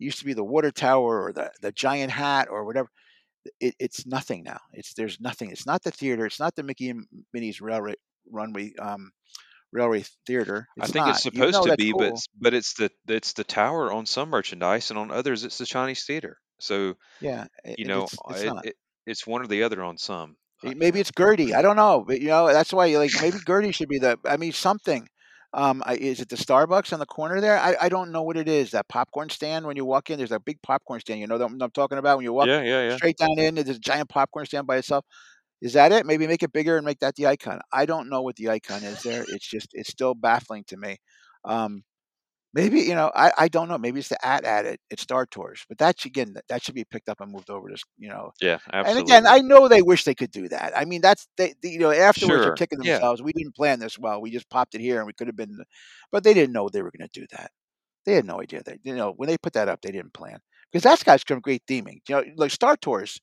[0.00, 2.88] It used to be the water tower or the the giant hat or whatever.
[3.60, 4.60] It, it's nothing now.
[4.72, 5.50] It's there's nothing.
[5.50, 6.26] It's not the theater.
[6.26, 7.94] It's not the Mickey and Minnie's railway
[8.30, 9.12] runway um,
[9.72, 10.68] railway theater.
[10.78, 11.24] I think it's not.
[11.32, 12.10] Even supposed though to that's be, but cool.
[12.10, 15.66] it's, but it's the it's the tower on some merchandise, and on others it's the
[15.66, 16.38] Chinese theater.
[16.60, 18.76] So Yeah, a- you know, it's it's it, it
[19.06, 20.36] it's one or the other on some.
[20.62, 21.54] You Maybe it's Gertie.
[21.54, 24.18] I don't know, but you know that's why you like maybe Gertie should be the.
[24.24, 25.08] I mean something.
[25.56, 27.56] Um, I, is it the Starbucks on the corner there?
[27.56, 28.72] I, I don't know what it is.
[28.72, 31.20] That popcorn stand when you walk in, there's a big popcorn stand.
[31.20, 32.16] You know what I'm talking about?
[32.16, 32.96] When you walk yeah, yeah, yeah.
[32.96, 35.04] straight down in, there's a giant popcorn stand by itself.
[35.62, 36.06] Is that it?
[36.06, 37.60] Maybe make it bigger and make that the icon.
[37.72, 39.24] I don't know what the icon is there.
[39.28, 40.98] It's just it's still baffling to me.
[41.44, 41.84] Um,
[42.54, 45.26] maybe you know I, I don't know maybe it's the at at it at Star
[45.26, 47.76] Tours, but that should, again that, that should be picked up and moved over to
[47.98, 48.32] you know.
[48.40, 49.00] Yeah, absolutely.
[49.16, 50.72] And again, I know they wish they could do that.
[50.76, 52.56] I mean, that's they, they- you know afterwards they're Sure.
[52.56, 52.94] kicking Yeah.
[52.94, 53.22] themselves.
[53.22, 54.20] We didn't plan this well.
[54.20, 55.58] We just popped it here, and we could have been,
[56.12, 57.50] but they didn't know they were going to do that.
[58.06, 60.38] They had no idea that you know when they put that up, they didn't plan
[60.72, 62.00] because that's got some great theming.
[62.08, 63.20] You know, like Star Tours.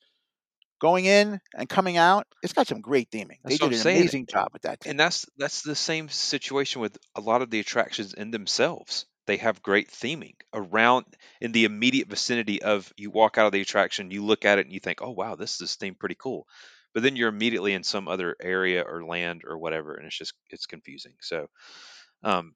[0.81, 3.37] Going in and coming out, it's got some great theming.
[3.43, 3.97] That's they did I'm an saying.
[4.01, 4.79] amazing job with that.
[4.87, 9.37] and that's that's the same situation with a lot of the attractions in themselves they
[9.37, 11.05] have great theming around
[11.39, 14.65] in the immediate vicinity of you walk out of the attraction you look at it
[14.65, 16.47] and you think oh wow this is themed pretty cool
[16.93, 20.33] but then you're immediately in some other area or land or whatever and it's just
[20.49, 21.47] it's confusing so
[22.23, 22.53] um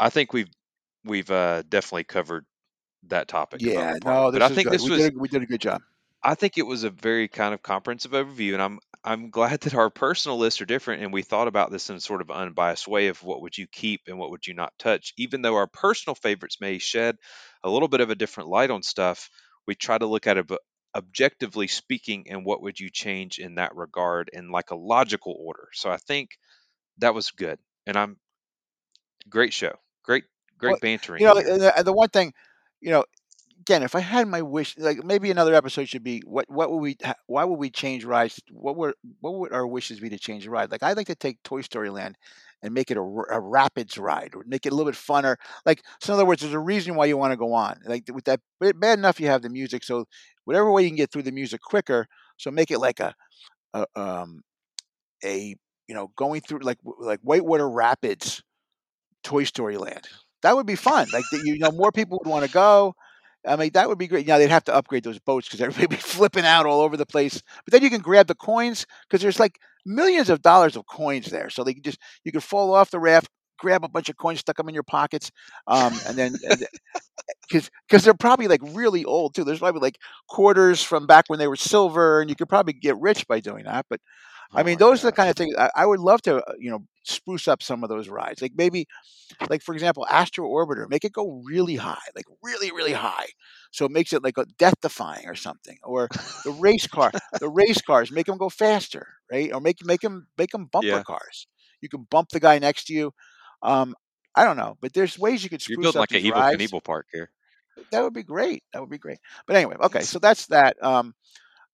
[0.00, 0.50] i think we've
[1.04, 2.46] we've uh definitely covered
[3.04, 4.72] that topic Yeah, no, but i think good.
[4.72, 5.82] this we was did a, we did a good job.
[6.22, 9.74] I think it was a very kind of comprehensive overview, and I'm I'm glad that
[9.74, 12.86] our personal lists are different, and we thought about this in a sort of unbiased
[12.86, 15.12] way of what would you keep and what would you not touch.
[15.16, 17.16] Even though our personal favorites may shed
[17.64, 19.28] a little bit of a different light on stuff,
[19.66, 20.50] we try to look at it
[20.94, 25.68] objectively speaking, and what would you change in that regard in like a logical order.
[25.72, 26.38] So I think
[26.98, 28.18] that was good, and I'm
[29.28, 30.24] great show, great
[30.60, 32.32] Well, great bantering you know, the, the one thing,
[32.80, 33.04] you know,
[33.62, 36.78] again, if I had my wish, like maybe another episode should be what what would
[36.78, 36.96] we
[37.26, 38.40] why would we change rides?
[38.50, 40.70] What would what would our wishes be to change a ride?
[40.70, 42.16] Like I'd like to take Toy Story Land
[42.62, 45.36] and make it a, a rapids ride or make it a little bit funner.
[45.64, 47.80] Like so, in other words, there's a reason why you want to go on.
[47.86, 50.06] Like with that, bad enough you have the music, so
[50.44, 52.06] whatever way you can get through the music quicker.
[52.38, 53.14] So make it like a,
[53.74, 54.42] a um
[55.24, 55.56] a
[55.88, 58.42] you know going through like like Whitewater Rapids
[59.22, 60.08] Toy Story Land.
[60.42, 61.06] That would be fun.
[61.12, 62.94] Like the, you know, more people would want to go.
[63.46, 64.26] I mean, that would be great.
[64.26, 66.96] Now they'd have to upgrade those boats because everybody would be flipping out all over
[66.96, 67.42] the place.
[67.64, 71.26] But then you can grab the coins because there's like millions of dollars of coins
[71.26, 71.50] there.
[71.50, 73.28] So they can just you can fall off the raft,
[73.58, 75.30] grab a bunch of coins, stuck them in your pockets,
[75.66, 76.34] um, and then
[77.48, 79.44] because because they're probably like really old too.
[79.44, 82.98] There's probably like quarters from back when they were silver, and you could probably get
[82.98, 83.86] rich by doing that.
[83.90, 84.00] But
[84.54, 86.36] I Oh mean, my those are the kind of things I, I would love to,
[86.44, 88.42] uh, you know, spruce up some of those rides.
[88.42, 88.86] Like maybe,
[89.48, 93.26] like for example, Astro Orbiter, make it go really high, like really, really high,
[93.70, 95.78] so it makes it like a death defying or something.
[95.84, 96.10] Or
[96.44, 99.52] the race car, the race cars, make them go faster, right?
[99.52, 101.02] Or make make them make them bumper Yeah.
[101.02, 101.46] cars.
[101.80, 103.12] You can bump the guy next to you.
[103.62, 103.94] Um,
[104.34, 106.44] I don't know, but there's ways you could You're spruce building up like an Evel.
[106.44, 107.32] Knievel park here.
[107.90, 108.62] That would be great.
[108.72, 109.18] That would be great.
[109.46, 110.82] But anyway, okay, so that's that.
[110.82, 111.14] Um,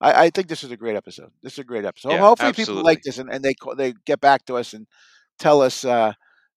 [0.00, 1.30] I, I think this is a great episode.
[1.42, 2.12] This is a great episode.
[2.12, 4.86] Yeah, Hopefully, people like this and, and they they get back to us and
[5.38, 6.12] tell us uh,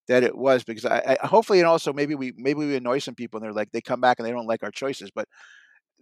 [0.07, 3.15] that it was because I, I hopefully and also maybe we maybe we annoy some
[3.15, 5.11] people and they're like they come back and they don't like our choices.
[5.13, 5.27] But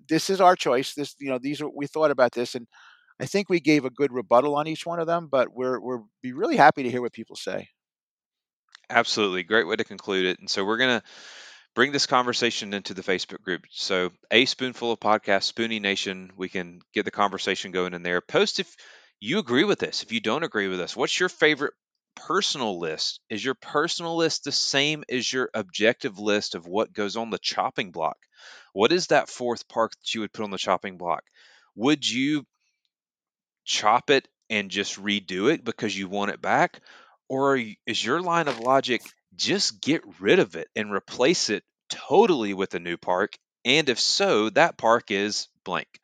[0.07, 0.93] this is our choice.
[0.93, 2.67] This you know these are we thought about this and
[3.19, 5.27] I think we gave a good rebuttal on each one of them.
[5.29, 7.69] But we're we're be really happy to hear what people say.
[8.89, 9.43] Absolutely.
[9.43, 10.39] Great way to conclude it.
[10.39, 11.05] And so we're going to
[11.79, 13.61] bring this conversation into the Facebook group.
[13.71, 18.19] So, a spoonful of podcast, Spoonie Nation, we can get the conversation going in there.
[18.19, 18.75] Post if
[19.21, 20.93] you agree with this, if you don't agree with us.
[20.93, 21.73] What's your favorite
[22.17, 23.21] personal list?
[23.29, 27.39] Is your personal list the same as your objective list of what goes on the
[27.39, 28.17] chopping block?
[28.73, 31.23] What is that fourth park that you would put on the chopping block?
[31.77, 32.45] Would you
[33.63, 36.81] chop it and just redo it because you want it back?
[37.29, 39.01] Or is your line of logic
[39.35, 43.37] just get rid of it and replace it totally with a new park?
[43.65, 45.99] And if so, that park is blank.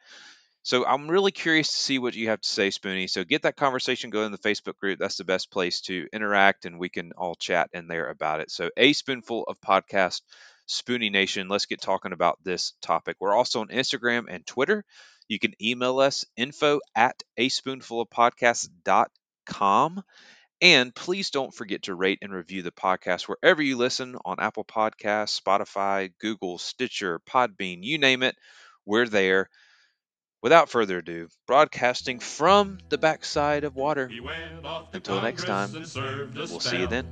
[0.64, 3.08] So I'm really curious to see what you have to say, Spoonie.
[3.08, 4.98] So get that conversation going in the Facebook group.
[4.98, 8.50] That's the best place to interact, and we can all chat in there about it.
[8.50, 10.22] So a spoonful of podcast,
[10.68, 11.50] Spoonie Nation.
[11.50, 13.18] Let's get talking about this topic.
[13.20, 14.84] We're also on Instagram and Twitter.
[15.28, 20.04] You can email us info at a spoonful of podcast.com.
[20.62, 24.64] And please don't forget to rate and review the podcast wherever you listen on Apple
[24.64, 28.36] Podcasts, Spotify, Google, Stitcher, Podbean, you name it.
[28.86, 29.50] We're there.
[30.42, 34.08] Without further ado, broadcasting from the backside of water.
[34.08, 37.08] He went off to Until next time, and We'll see you then.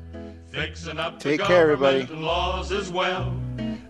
[0.51, 2.05] Fixing up Take the care, everybody.
[2.05, 3.35] laws as well.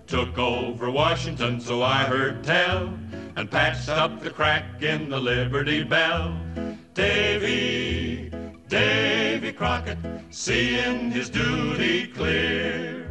[0.07, 2.93] Took over Washington, so I heard tell,
[3.35, 6.37] and patched up the crack in the Liberty Bell.
[6.93, 8.31] Davy,
[8.73, 9.99] Davy Crockett,
[10.31, 13.07] seeing his duty clear.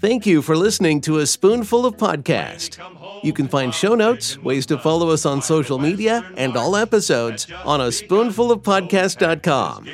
[0.00, 2.80] Thank you for listening to A Spoonful of Podcast.
[3.22, 7.46] You can find show notes, ways to follow us on social media, and all episodes
[7.64, 9.88] on a spoonfulofpodcast.com.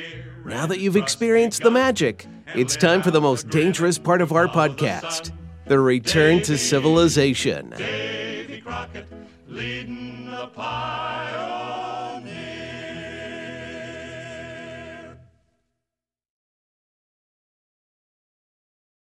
[0.47, 4.47] Now that you've experienced the magic, it's time for the most dangerous part of our
[4.47, 5.33] podcast
[5.67, 7.75] the return to civilization.
[7.77, 9.07] Davy Crockett
[9.49, 11.86] leading the pirate.